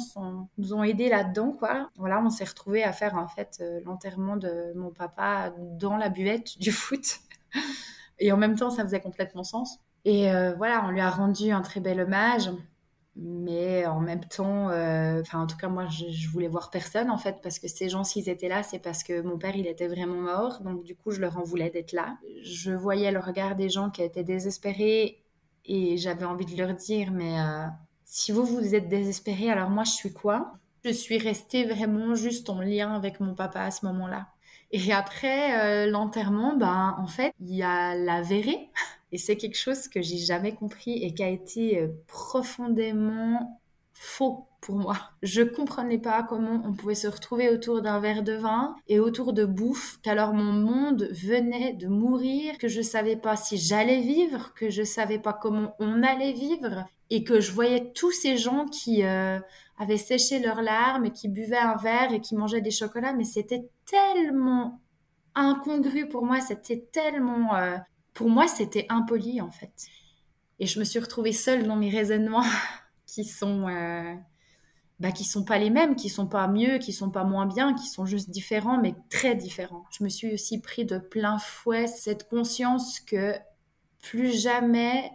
[0.58, 1.90] nous ont aidés là-dedans, quoi.
[1.98, 6.10] Voilà, on s'est retrouvés à faire en fait euh, l'enterrement de mon papa dans la
[6.10, 7.20] buvette du foot.
[8.20, 9.80] Et en même temps, ça faisait complètement sens.
[10.06, 12.50] Et euh, voilà, on lui a rendu un très bel hommage.
[13.16, 17.18] Mais en même temps, euh, enfin, en tout cas, moi, je, voulais voir personne, en
[17.18, 19.88] fait, parce que ces gens, s'ils étaient là, c'est parce que mon père, il était
[19.88, 20.62] vraiment mort.
[20.62, 22.18] Donc, du coup, je leur en voulais d'être là.
[22.44, 25.22] Je voyais le regard des gens qui étaient désespérés
[25.66, 27.66] et j'avais envie de leur dire, mais euh,
[28.06, 30.54] si vous, vous êtes désespérés, alors moi, je suis quoi?
[30.86, 34.28] Je suis restée vraiment juste en lien avec mon papa à ce moment-là.
[34.72, 38.70] Et après euh, l'enterrement, ben en fait, il y a la verrée.
[39.12, 43.60] Et c'est quelque chose que j'ai jamais compris et qui a été euh, profondément
[43.94, 44.98] faux pour moi.
[45.24, 49.34] Je comprenais pas comment on pouvait se retrouver autour d'un verre de vin et autour
[49.34, 54.54] de bouffe, qu'alors mon monde venait de mourir, que je savais pas si j'allais vivre,
[54.54, 58.66] que je savais pas comment on allait vivre et que je voyais tous ces gens
[58.66, 59.40] qui euh,
[59.78, 63.24] avaient séché leurs larmes et qui buvaient un verre et qui mangeaient des chocolats, mais
[63.24, 64.82] c'était tellement
[65.36, 67.56] incongru pour moi, c'était tellement...
[67.56, 67.78] Euh,
[68.14, 69.88] pour moi, c'était impoli en fait.
[70.60, 72.46] Et je me suis retrouvée seule dans mes raisonnements
[73.06, 73.68] qui sont...
[73.68, 74.14] Euh,
[75.00, 77.74] bah, qui sont pas les mêmes, qui sont pas mieux, qui sont pas moins bien,
[77.74, 79.86] qui sont juste différents, mais très différents.
[79.98, 83.34] Je me suis aussi pris de plein fouet cette conscience que
[84.02, 85.10] plus jamais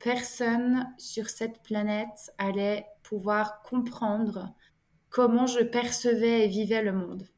[0.00, 4.52] personne sur cette planète allait pouvoir comprendre
[5.08, 7.28] comment je percevais et vivais le monde.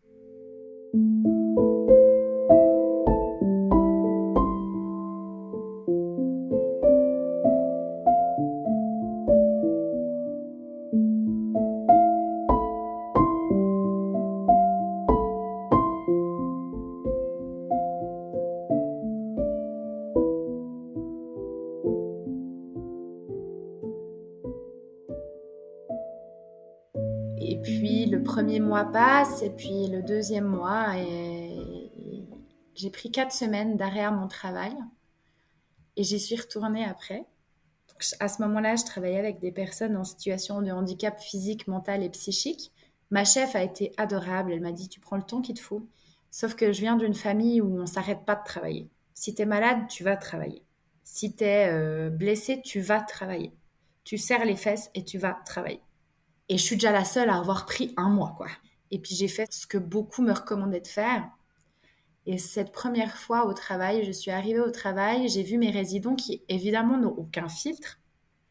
[28.85, 31.91] Passe et puis le deuxième mois, et,
[32.75, 34.75] j'ai pris quatre semaines d'arrêt à mon travail
[35.97, 37.27] et j'y suis retournée après.
[38.21, 42.09] À ce moment-là, je travaillais avec des personnes en situation de handicap physique, mental et
[42.09, 42.73] psychique.
[43.11, 44.53] Ma chef a été adorable.
[44.53, 45.87] Elle m'a dit Tu prends le temps qu'il te faut.
[46.31, 48.89] Sauf que je viens d'une famille où on s'arrête pas de travailler.
[49.13, 50.63] Si tu es malade, tu vas travailler.
[51.05, 53.53] Si tu es euh, blessé, tu vas travailler.
[54.05, 55.83] Tu serres les fesses et tu vas travailler.
[56.49, 58.47] Et je suis déjà la seule à avoir pris un mois, quoi.
[58.91, 61.29] Et puis j'ai fait ce que beaucoup me recommandaient de faire.
[62.27, 66.15] Et cette première fois au travail, je suis arrivée au travail, j'ai vu mes résidents
[66.15, 67.99] qui évidemment n'ont aucun filtre.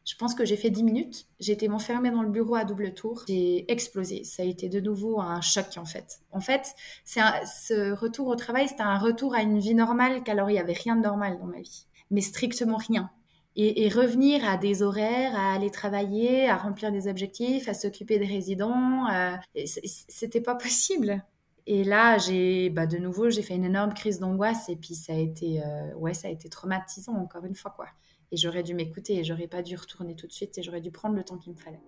[0.04, 1.26] Je pense que j'ai fait 10 minutes.
[1.38, 3.22] J'ai été m'enfermer dans le bureau à double tour.
[3.28, 4.24] J'ai explosé.
[4.24, 6.20] Ça a été de nouveau un choc en fait.
[6.32, 6.74] En fait,
[7.04, 10.58] c'est ce retour au travail, c'était un retour à une vie normale qu'alors il n'y
[10.58, 11.86] avait rien de normal dans ma vie.
[12.10, 13.10] Mais strictement rien.
[13.56, 18.26] Et, revenir à des horaires, à aller travailler, à remplir des objectifs, à s'occuper des
[18.26, 19.36] résidents, euh,
[19.66, 21.24] c'était pas possible.
[21.66, 25.12] Et là, j'ai, bah, de nouveau, j'ai fait une énorme crise d'angoisse et puis ça
[25.12, 27.86] a été, euh, ouais, ça a été traumatisant encore une fois, quoi.
[28.32, 30.90] Et j'aurais dû m'écouter et j'aurais pas dû retourner tout de suite et j'aurais dû
[30.90, 31.80] prendre le temps qu'il me fallait.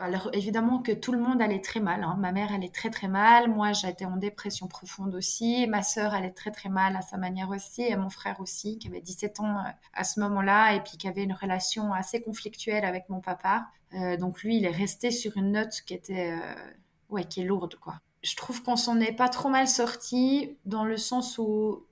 [0.00, 2.02] Alors évidemment que tout le monde allait très mal.
[2.04, 2.16] Hein.
[2.18, 3.50] Ma mère allait très très mal.
[3.50, 5.66] Moi j'étais en dépression profonde aussi.
[5.66, 7.82] Ma sœur allait très très mal à sa manière aussi.
[7.82, 11.06] Et mon frère aussi qui avait 17 ans euh, à ce moment-là et puis qui
[11.06, 13.66] avait une relation assez conflictuelle avec mon papa.
[13.92, 16.70] Euh, donc lui il est resté sur une note qui était euh,
[17.10, 18.00] ouais qui est lourde quoi.
[18.22, 21.84] Je trouve qu'on s'en est pas trop mal sorti dans le sens où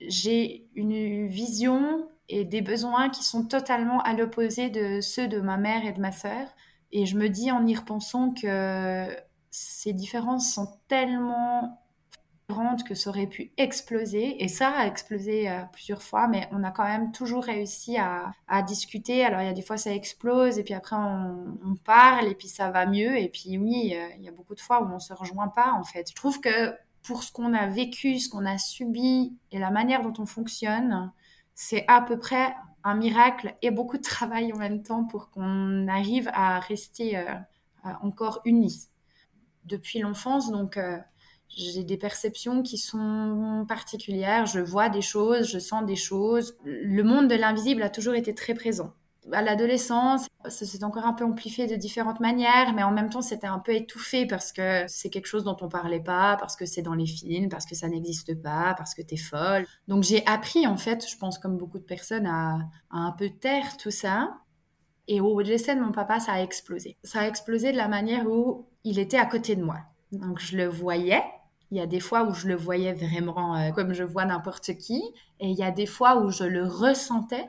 [0.00, 5.56] j'ai une vision et des besoins qui sont totalement à l'opposé de ceux de ma
[5.58, 6.48] mère et de ma sœur.
[6.92, 9.08] Et je me dis en y repensant que
[9.50, 11.78] ces différences sont tellement
[12.48, 14.42] grandes que ça aurait pu exploser.
[14.42, 18.32] Et ça a explosé euh, plusieurs fois, mais on a quand même toujours réussi à,
[18.66, 19.24] discuter.
[19.24, 22.48] Alors il y a des fois ça explose, et puis après on, parle, et puis
[22.48, 23.18] ça va mieux.
[23.18, 25.84] Et puis oui, il y a beaucoup de fois où on se rejoint pas en
[25.84, 26.08] fait.
[26.10, 30.02] Je trouve que pour ce qu'on a vécu, ce qu'on a subi et la manière
[30.02, 31.10] dont on fonctionne,
[31.54, 35.88] c'est à peu près un miracle et beaucoup de travail en même temps pour qu'on
[35.88, 37.34] arrive à rester euh,
[38.02, 38.88] encore unis.
[39.64, 40.98] Depuis l'enfance, donc, euh,
[41.48, 44.46] j'ai des perceptions qui sont particulières.
[44.46, 46.56] Je vois des choses, je sens des choses.
[46.64, 48.94] Le monde de l'invisible a toujours été très présent
[49.30, 53.22] à l'adolescence, ça s'est encore un peu amplifié de différentes manières, mais en même temps,
[53.22, 56.66] c'était un peu étouffé parce que c'est quelque chose dont on parlait pas, parce que
[56.66, 59.66] c'est dans les films, parce que ça n'existe pas, parce que tu es folle.
[59.86, 62.58] Donc j'ai appris, en fait, je pense comme beaucoup de personnes, à,
[62.90, 64.34] un peu taire tout ça.
[65.08, 66.96] Et au l'essai de mon papa, ça a explosé.
[67.04, 69.78] Ça a explosé de la manière où il était à côté de moi.
[70.10, 71.22] Donc je le voyais,
[71.70, 74.76] il y a des fois où je le voyais vraiment euh, comme je vois n'importe
[74.76, 75.02] qui,
[75.40, 77.48] et il y a des fois où je le ressentais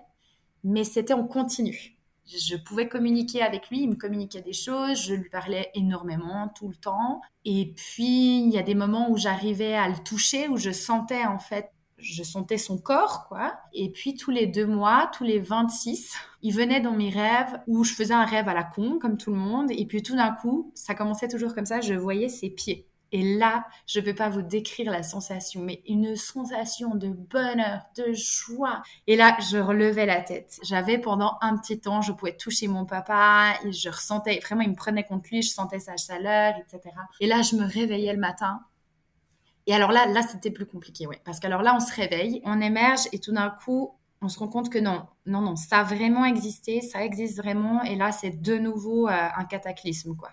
[0.63, 1.97] mais c'était en continu.
[2.25, 6.69] Je pouvais communiquer avec lui, il me communiquait des choses, je lui parlais énormément tout
[6.69, 7.21] le temps.
[7.43, 11.25] Et puis, il y a des moments où j'arrivais à le toucher, où je sentais
[11.25, 13.55] en fait, je sentais son corps, quoi.
[13.73, 17.83] Et puis, tous les deux mois, tous les 26, il venait dans mes rêves où
[17.83, 19.71] je faisais un rêve à la con, comme tout le monde.
[19.71, 22.87] Et puis, tout d'un coup, ça commençait toujours comme ça, je voyais ses pieds.
[23.13, 27.83] Et là, je ne peux pas vous décrire la sensation, mais une sensation de bonheur,
[27.95, 28.81] de joie.
[29.05, 30.57] Et là, je relevais la tête.
[30.63, 34.71] J'avais pendant un petit temps, je pouvais toucher mon papa, et je ressentais, vraiment, il
[34.71, 36.95] me prenait contre lui, je sentais sa chaleur, etc.
[37.19, 38.61] Et là, je me réveillais le matin.
[39.67, 41.21] Et alors là, là, c'était plus compliqué, ouais.
[41.23, 44.47] Parce qu'alors là, on se réveille, on émerge, et tout d'un coup, on se rend
[44.47, 48.41] compte que non, non, non, ça a vraiment existé, ça existe vraiment, et là, c'est
[48.41, 50.31] de nouveau euh, un cataclysme, quoi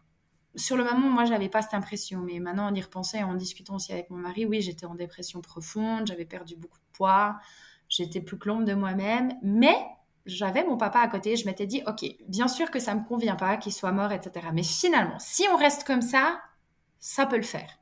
[0.57, 3.77] sur le moment, moi, j'avais pas cette impression, mais maintenant, en y repensant en discutant
[3.77, 7.37] aussi avec mon mari, oui, j'étais en dépression profonde, j'avais perdu beaucoup de poids,
[7.89, 9.77] j'étais plus que l'ombre de moi-même, mais
[10.27, 13.37] j'avais mon papa à côté, je m'étais dit, ok, bien sûr que ça me convient
[13.37, 14.49] pas qu'il soit mort, etc.
[14.53, 16.41] Mais finalement, si on reste comme ça,
[16.99, 17.79] ça peut le faire.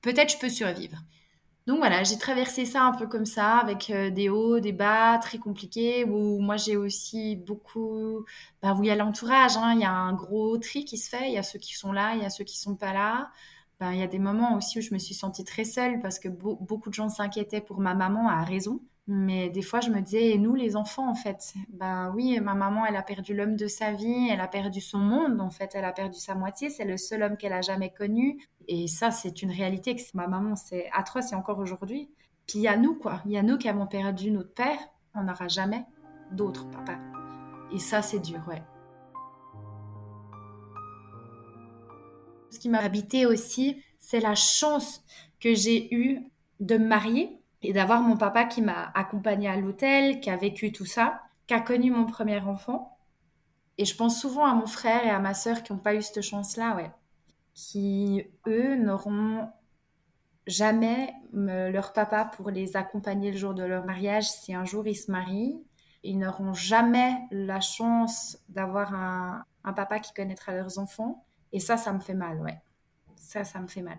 [0.00, 0.98] Peut-être je peux survivre.
[1.68, 5.18] Donc voilà, j'ai traversé ça un peu comme ça, avec euh, des hauts, des bas
[5.18, 8.24] très compliqués, où moi j'ai aussi beaucoup,
[8.62, 9.74] bah, où il y a l'entourage, hein.
[9.74, 11.92] il y a un gros tri qui se fait, il y a ceux qui sont
[11.92, 13.30] là, il y a ceux qui sont pas là.
[13.80, 16.18] Ben, il y a des moments aussi où je me suis sentie très seule parce
[16.18, 18.80] que beaucoup de gens s'inquiétaient pour ma maman à raison.
[19.10, 22.52] Mais des fois, je me disais, et nous, les enfants, en fait, ben oui, ma
[22.52, 25.70] maman, elle a perdu l'homme de sa vie, elle a perdu son monde, en fait,
[25.74, 28.38] elle a perdu sa moitié, c'est le seul homme qu'elle a jamais connu.
[28.66, 32.10] Et ça, c'est une réalité que ma maman, c'est atroce et encore aujourd'hui.
[32.46, 33.22] Puis il y a nous, quoi.
[33.24, 34.78] Il y a nous qui avons perdu notre père,
[35.14, 35.86] on n'aura jamais
[36.32, 36.98] d'autre papa.
[37.72, 38.62] Et ça, c'est dur, ouais.
[42.50, 45.02] Ce qui m'a habité aussi, c'est la chance
[45.40, 46.20] que j'ai eue
[46.60, 50.72] de me marier et d'avoir mon papa qui m'a accompagné à l'hôtel, qui a vécu
[50.72, 52.96] tout ça, qui a connu mon premier enfant.
[53.78, 56.02] Et je pense souvent à mon frère et à ma sœur qui n'ont pas eu
[56.02, 56.90] cette chance-là, ouais.
[57.54, 59.48] Qui, eux, n'auront
[60.46, 64.96] jamais leur papa pour les accompagner le jour de leur mariage si un jour ils
[64.96, 65.60] se marient.
[66.04, 71.24] Ils n'auront jamais la chance d'avoir un, un papa qui connaîtra leurs enfants.
[71.52, 72.60] Et ça, ça me fait mal, ouais.
[73.16, 73.98] Ça, ça me fait mal.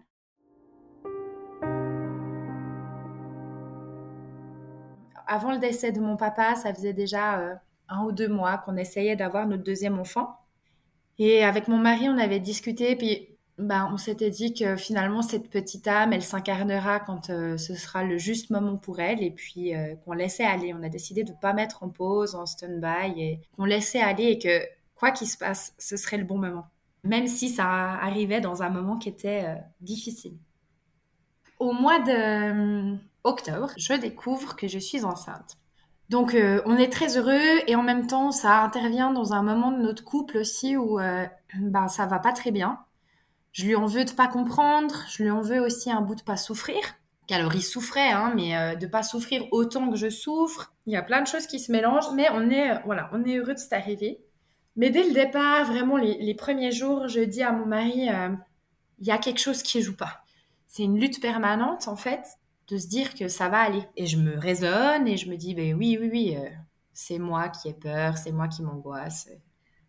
[5.31, 7.53] Avant le décès de mon papa, ça faisait déjà euh,
[7.87, 10.39] un ou deux mois qu'on essayait d'avoir notre deuxième enfant.
[11.19, 13.27] Et avec mon mari, on avait discuté, puis
[13.59, 18.03] ben, on s'était dit que finalement, cette petite âme, elle s'incarnera quand euh, ce sera
[18.03, 20.73] le juste moment pour elle, et puis euh, qu'on laissait aller.
[20.73, 24.31] On a décidé de ne pas mettre en pause, en stand-by, et qu'on laissait aller,
[24.31, 24.65] et que
[24.95, 26.65] quoi qu'il se passe, ce serait le bon moment.
[27.03, 29.45] Même si ça arrivait dans un moment qui était
[29.79, 30.37] difficile.
[31.59, 31.99] Au mois
[33.25, 35.57] d'octobre, je découvre que je suis enceinte.
[36.09, 39.77] Donc on est très heureux et en même temps ça intervient dans un moment de
[39.77, 42.79] notre couple aussi où ben, ça va pas très bien
[43.51, 46.21] je lui en veux de pas comprendre, je lui en veux aussi un bout de
[46.21, 46.79] pas souffrir.
[47.31, 50.73] Alors il souffrait, hein, mais euh, de pas souffrir autant que je souffre.
[50.87, 53.23] Il y a plein de choses qui se mélangent, mais on est, euh, voilà, on
[53.23, 54.19] est heureux de cet arrivé.
[54.75, 58.29] Mais dès le départ, vraiment les, premiers jours, je dis à mon mari, euh,
[58.99, 60.23] il y a quelque chose qui joue pas.
[60.67, 62.23] C'est une lutte permanente en fait,
[62.69, 63.83] de se dire que ça va aller.
[63.95, 66.37] Et je me raisonne et je me dis, ben oui, oui, oui,
[66.93, 69.29] c'est moi qui ai peur, c'est moi qui m'angoisse.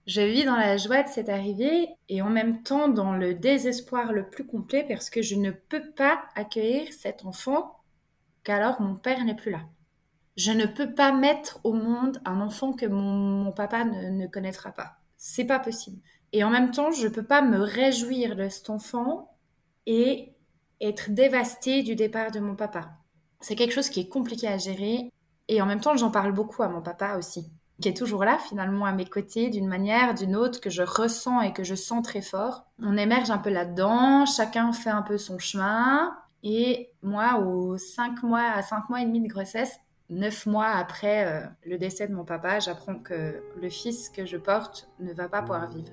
[0.07, 4.13] Je vis dans la joie de cette arrivée et en même temps dans le désespoir
[4.13, 7.77] le plus complet parce que je ne peux pas accueillir cet enfant
[8.43, 9.61] qu'alors mon père n'est plus là.
[10.37, 14.97] Je ne peux pas mettre au monde un enfant que mon, papa ne, connaîtra pas.
[15.17, 16.01] C'est pas possible.
[16.33, 19.37] Et en même temps, je ne peux pas me réjouir de cet enfant
[19.87, 20.33] et
[20.81, 22.91] être dévastée du départ de mon papa.
[23.41, 25.11] C'est quelque chose qui est compliqué à gérer
[25.49, 27.51] et en même temps, j'en parle beaucoup à mon papa aussi
[27.81, 31.41] qui est toujours là finalement à mes côtés d'une manière, d'une autre, que je ressens
[31.41, 32.67] et que je sens très fort.
[32.83, 36.15] On émerge un peu là-dedans, chacun fait un peu son chemin.
[36.43, 39.79] Et moi, aux 5 mois, à 5 mois et demi de grossesse,
[40.11, 44.37] 9 mois après euh, le décès de mon papa, j'apprends que le fils que je
[44.37, 45.93] porte ne va pas pouvoir vivre.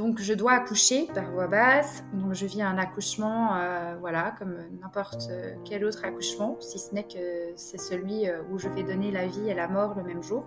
[0.00, 2.02] Donc je dois accoucher par voie basse.
[2.14, 5.28] Donc je vis un accouchement, euh, voilà, comme n'importe
[5.66, 9.26] quel autre accouchement, si ce n'est que c'est celui euh, où je vais donner la
[9.26, 10.46] vie et la mort le même jour.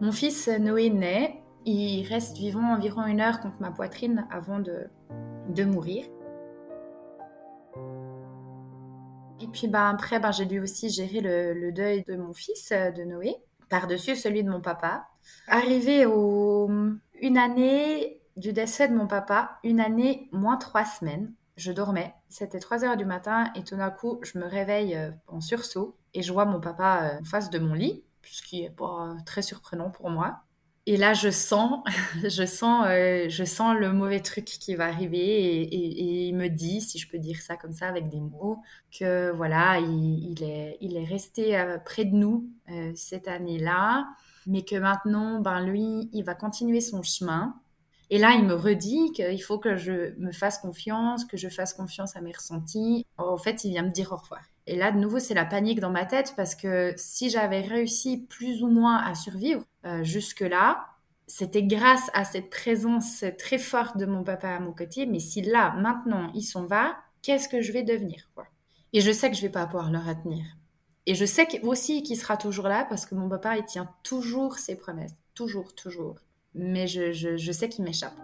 [0.00, 1.42] Mon fils Noé naît.
[1.64, 4.86] Il reste vivant environ une heure contre ma poitrine avant de,
[5.48, 6.04] de mourir.
[9.42, 12.70] Et puis ben, après, ben, j'ai dû aussi gérer le, le, deuil de mon fils,
[12.70, 13.34] euh, de Noé,
[13.70, 15.08] par-dessus celui de mon papa.
[15.48, 16.70] Arrivé au
[17.20, 21.34] une année du décès de mon papa, une année moins trois semaines.
[21.56, 25.10] Je dormais, c'était 3 heures du matin et tout d'un coup, je me réveille euh,
[25.26, 28.62] en sursaut et je vois mon papa euh, en face de mon lit, ce qui
[28.62, 30.44] est pas très surprenant pour moi.
[30.86, 31.82] Et là, je sens,
[32.22, 36.80] je sens, euh, je sens le mauvais truc qui va arriver et, il me dit,
[36.80, 38.62] si je peux dire ça comme ça avec des mots,
[38.96, 42.48] que voilà, il est resté près de nous
[42.94, 44.06] cette année-là,
[44.46, 47.60] mais que maintenant, ben lui, il va continuer son chemin
[48.10, 51.74] et là, il me redit qu'il faut que je me fasse confiance, que je fasse
[51.74, 53.06] confiance à mes ressentis.
[53.18, 54.40] En fait, il vient me dire au revoir.
[54.66, 58.26] Et là, de nouveau, c'est la panique dans ma tête parce que si j'avais réussi
[58.28, 60.86] plus ou moins à survivre euh, jusque-là,
[61.26, 65.04] c'était grâce à cette présence très forte de mon papa à mon côté.
[65.04, 68.30] Mais si là, maintenant, il s'en va, qu'est-ce que je vais devenir
[68.94, 70.44] Et je sais que je vais pas pouvoir le retenir.
[71.04, 74.58] Et je sais aussi qu'il sera toujours là parce que mon papa, il tient toujours
[74.58, 75.14] ses promesses.
[75.34, 76.16] Toujours, toujours
[76.58, 78.16] mais je, sais qu'il m'échappe.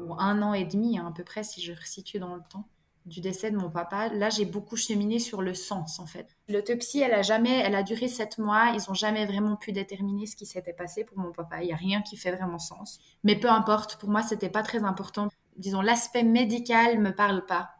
[0.00, 2.66] Ou un an et demi hein, à peu près, si je resitue dans le temps
[3.04, 4.08] du décès de mon papa.
[4.08, 6.36] Là, j'ai beaucoup cheminé sur le sens, en fait.
[6.48, 8.72] L'autopsie, elle a jamais, elle a duré sept mois.
[8.74, 11.62] Ils ont jamais vraiment pu déterminer ce qui s'était passé pour mon papa.
[11.62, 12.98] Il y a rien qui fait vraiment sens.
[13.22, 13.96] Mais peu importe.
[13.96, 15.28] Pour moi, c'était pas très important.
[15.56, 17.70] Disons, l'aspect médical me parle pas.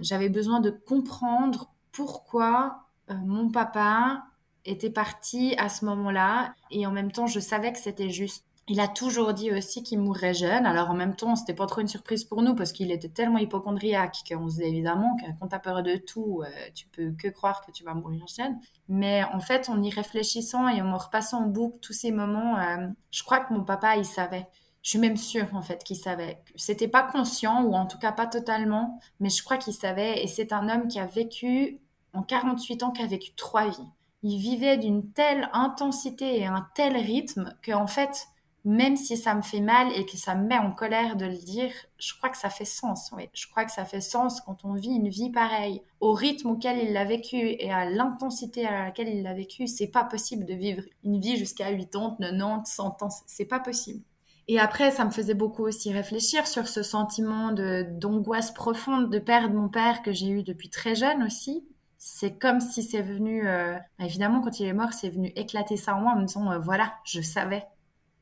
[0.00, 2.87] J'avais besoin de comprendre pourquoi
[3.24, 4.24] mon papa
[4.64, 8.44] était parti à ce moment-là et en même temps, je savais que c'était juste.
[8.70, 10.66] Il a toujours dit aussi qu'il mourrait jeune.
[10.66, 13.38] Alors en même temps, c'était pas trop une surprise pour nous parce qu'il était tellement
[13.38, 17.28] hypochondriaque qu'on se disait évidemment que quand t'as peur de tout, euh, tu peux que
[17.28, 18.58] croire que tu vas mourir jeune.
[18.88, 22.58] Mais en fait, en y réfléchissant et en me repassant en boucle tous ces moments,
[22.58, 24.46] euh, je crois que mon papa, il savait.
[24.82, 26.42] Je suis même sûre en fait qu'il savait.
[26.54, 30.22] C'était pas conscient ou en tout cas pas totalement, mais je crois qu'il savait.
[30.22, 31.80] Et c'est un homme qui a vécu
[32.18, 33.88] en 48 ans qui a vécu trois vies.
[34.22, 38.26] Il vivait d'une telle intensité et un tel rythme que en fait,
[38.64, 41.36] même si ça me fait mal et que ça me met en colère de le
[41.36, 43.12] dire, je crois que ça fait sens.
[43.16, 46.48] Oui, je crois que ça fait sens quand on vit une vie pareille, au rythme
[46.48, 49.68] auquel il l'a vécu et à l'intensité à laquelle il l'a vécu.
[49.68, 53.08] C'est pas possible de vivre une vie jusqu'à 80, 90, 100 ans.
[53.26, 54.02] C'est pas possible.
[54.48, 59.54] Et après, ça me faisait beaucoup aussi réfléchir sur ce sentiment d'angoisse profonde de perdre
[59.54, 61.68] mon père que j'ai eu depuis très jeune aussi.
[61.98, 65.96] C'est comme si c'est venu, euh, évidemment, quand il est mort, c'est venu éclater ça
[65.96, 67.66] en moi en me disant, euh, voilà, je savais,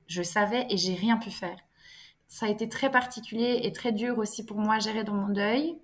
[0.06, 1.58] je savais et j'ai rien pu faire.
[2.26, 5.28] Ça a été très particulier et très dur aussi pour moi à gérer dans mon
[5.28, 5.78] deuil.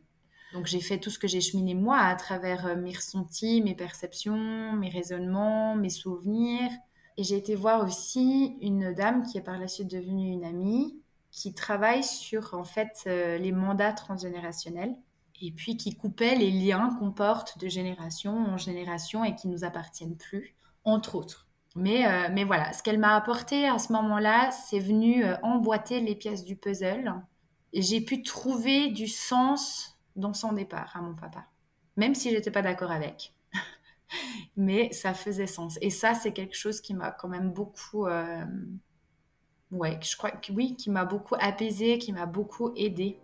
[0.54, 3.74] Donc j'ai fait tout ce que j'ai cheminé moi à travers euh, mes ressentis, mes
[3.74, 6.70] perceptions, mes raisonnements, mes souvenirs.
[7.18, 10.98] Et j'ai été voir aussi une dame qui est par la suite devenue une amie,
[11.30, 14.96] qui travaille sur en fait les mandats transgénérationnels
[15.42, 19.64] et puis qui coupait les liens qu'on porte de génération en génération et qui nous
[19.64, 21.48] appartiennent plus, entre autres.
[21.74, 26.44] Mais, euh, voilà, ce qu'elle m'a apporté à ce moment-là, c'est venu emboîter les pièces
[26.44, 27.12] du puzzle.
[27.72, 31.46] Et j'ai pu trouver du sens dans son départ à mon papa,
[31.96, 33.34] même si j'étais pas d'accord avec.
[34.56, 35.78] Mais ça faisait sens.
[35.80, 38.44] Et ça, c'est quelque chose qui m'a quand même beaucoup, euh,
[39.70, 43.18] ouais, je crois oui, qui m'a beaucoup apaisé, qui m'a beaucoup aidé.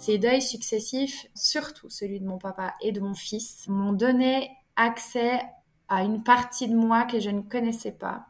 [0.00, 5.42] Ces deuils successifs, surtout celui de mon papa et de mon fils, m'ont donné accès
[5.88, 8.24] à une partie de moi que je ne connaissais pas,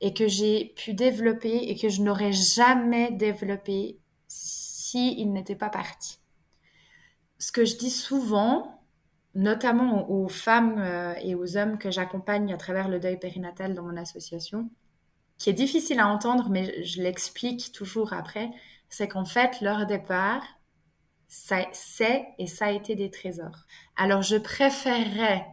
[0.00, 3.98] et que j'ai pu développer et que je n'aurais jamais développé
[4.28, 6.20] s'il il n'était pas parti.
[7.40, 8.84] Ce que je dis souvent,
[9.34, 13.82] notamment aux femmes euh, et aux hommes que j'accompagne à travers le deuil périnatal dans
[13.82, 14.70] mon association,
[15.36, 18.50] qui est difficile à entendre, mais je l'explique toujours après,
[18.88, 20.57] c'est qu'en fait, leur départ,
[21.28, 23.66] c'est et ça a été des trésors.
[23.96, 25.46] Alors, je préférerais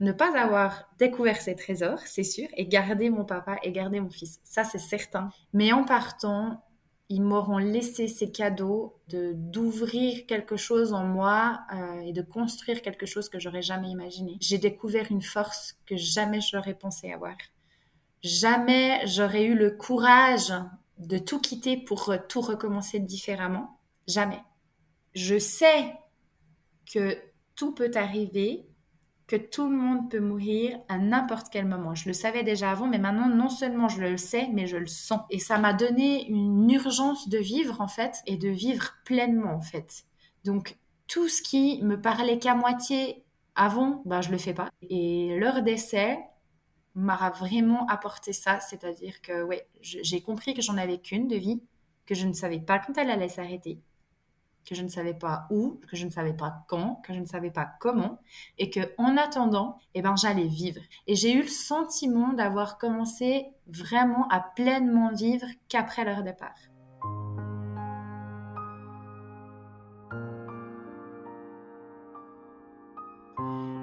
[0.00, 4.10] ne pas avoir découvert ces trésors, c'est sûr, et garder mon papa et garder mon
[4.10, 4.40] fils.
[4.44, 5.30] Ça, c'est certain.
[5.52, 6.62] Mais en partant,
[7.08, 12.82] ils m'auront laissé ces cadeaux de d'ouvrir quelque chose en moi euh, et de construire
[12.82, 14.36] quelque chose que j'aurais jamais imaginé.
[14.40, 17.36] J'ai découvert une force que jamais j'aurais pensé avoir.
[18.22, 20.52] Jamais j'aurais eu le courage
[20.98, 23.78] de tout quitter pour tout recommencer différemment.
[24.08, 24.42] Jamais.
[25.16, 25.94] Je sais
[26.92, 27.18] que
[27.54, 28.66] tout peut arriver
[29.26, 31.94] que tout le monde peut mourir à n'importe quel moment.
[31.94, 34.86] Je le savais déjà avant, mais maintenant, non seulement je le sais, mais je le
[34.86, 35.22] sens.
[35.30, 39.62] Et ça m'a donné une urgence de vivre, en fait, et de vivre pleinement, en
[39.62, 40.04] fait.
[40.44, 40.76] Donc,
[41.08, 44.68] tout ce qui me parlait qu'à moitié avant, ben, je le fais pas.
[44.90, 46.18] Et leur décès
[46.94, 51.62] m'a vraiment apporté ça, c'est-à-dire que, ouais, j'ai compris que j'en avais qu'une de vie,
[52.04, 53.80] que je ne savais pas quand elle allait s'arrêter,
[54.66, 57.26] que je ne savais pas où, que je ne savais pas quand, que je ne
[57.26, 58.18] savais pas comment,
[58.58, 60.80] et que en attendant, eh ben j'allais vivre.
[61.06, 66.56] Et j'ai eu le sentiment d'avoir commencé vraiment à pleinement vivre qu'après leur départ.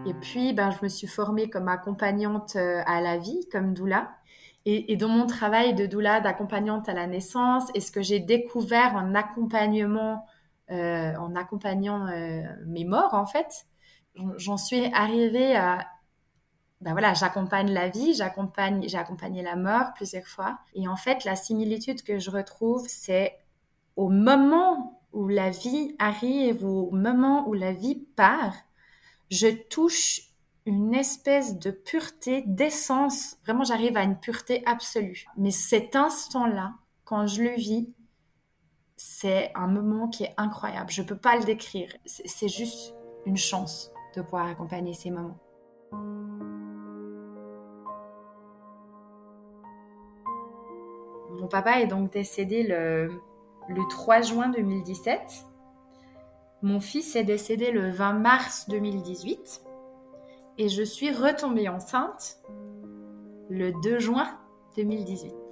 [0.06, 4.12] Et puis, ben, je me suis formée comme accompagnante euh, à la vie, comme doula.
[4.66, 8.20] Et, et dans mon travail de doula, d'accompagnante à la naissance, et ce que j'ai
[8.20, 10.26] découvert en accompagnement
[10.74, 13.66] en accompagnant euh, mes morts, en fait,
[14.38, 15.88] j'en suis arrivée à
[16.82, 20.60] ben voilà, j'accompagne la vie, j'accompagne, j'ai accompagné la mort plusieurs fois.
[20.74, 23.38] Et en fait, la similitude que je retrouve, c'est
[23.96, 28.54] au moment où la vie arrive, au moment où la vie part,
[29.32, 30.34] je touche
[30.66, 33.38] une espèce de pureté, d'essence.
[33.46, 35.26] Vraiment, j'arrive à une pureté absolue.
[35.38, 36.74] Mais cet instant-là,
[37.06, 37.94] quand je le vis,
[39.06, 40.90] c'est un moment qui est incroyable.
[40.90, 41.90] Je ne peux pas le décrire.
[42.06, 42.96] C'est juste
[43.26, 45.38] une chance de pouvoir accompagner ces moments.
[51.32, 53.10] Mon papa est donc décédé le,
[53.68, 55.20] le 3 juin 2017.
[56.62, 59.66] Mon fils est décédé le 20 mars 2018.
[60.60, 62.40] Et je suis retombée enceinte
[63.50, 64.40] le 2 juin
[64.78, 65.43] 2018.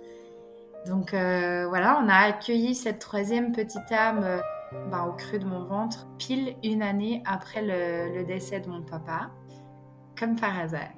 [0.88, 4.40] Donc euh, voilà, on a accueilli cette troisième petite âme euh,
[4.90, 9.30] ben, au creux de mon ventre, pile une année après le décès de mon papa,
[10.18, 10.90] comme par hasard.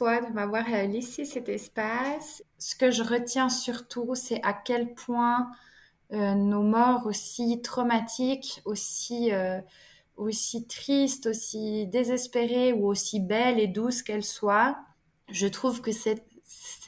[0.00, 2.42] De m'avoir laissé cet espace.
[2.58, 5.50] Ce que je retiens surtout, c'est à quel point
[6.12, 9.60] euh, nos morts aussi traumatiques, aussi, euh,
[10.16, 14.78] aussi tristes, aussi désespérées ou aussi belles et douces qu'elles soient,
[15.28, 16.24] je trouve que c'est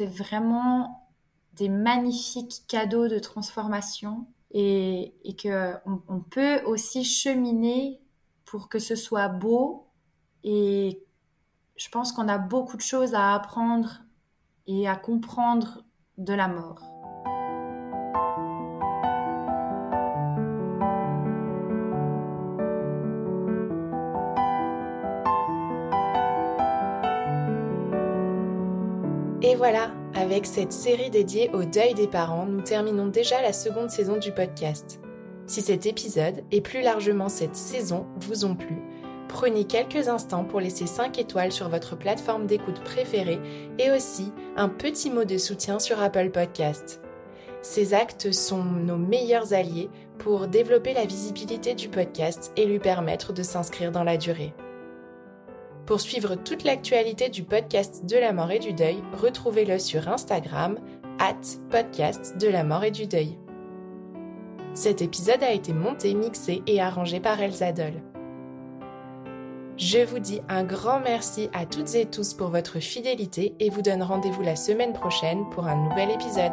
[0.06, 1.10] vraiment
[1.52, 8.00] des magnifiques cadeaux de transformation et, et qu'on on peut aussi cheminer
[8.44, 9.86] pour que ce soit beau.
[10.44, 11.04] Et
[11.76, 14.02] je pense qu'on a beaucoup de choses à apprendre
[14.66, 15.84] et à comprendre
[16.18, 16.82] de la mort.
[29.44, 33.90] Et voilà, avec cette série dédiée au deuil des parents, nous terminons déjà la seconde
[33.90, 35.00] saison du podcast.
[35.46, 38.76] Si cet épisode, et plus largement cette saison, vous ont plu,
[39.32, 43.40] prenez quelques instants pour laisser 5 étoiles sur votre plateforme d'écoute préférée
[43.78, 47.00] et aussi un petit mot de soutien sur Apple Podcast.
[47.62, 53.32] Ces actes sont nos meilleurs alliés pour développer la visibilité du podcast et lui permettre
[53.32, 54.52] de s'inscrire dans la durée.
[55.86, 60.78] Pour suivre toute l'actualité du podcast de la mort et du deuil, retrouvez-le sur Instagram,
[61.18, 63.38] at podcast de la mort et du deuil.
[64.74, 68.11] Cet épisode a été monté, mixé et arrangé par Elsa Doll.
[69.78, 73.82] Je vous dis un grand merci à toutes et tous pour votre fidélité et vous
[73.82, 76.52] donne rendez-vous la semaine prochaine pour un nouvel épisode.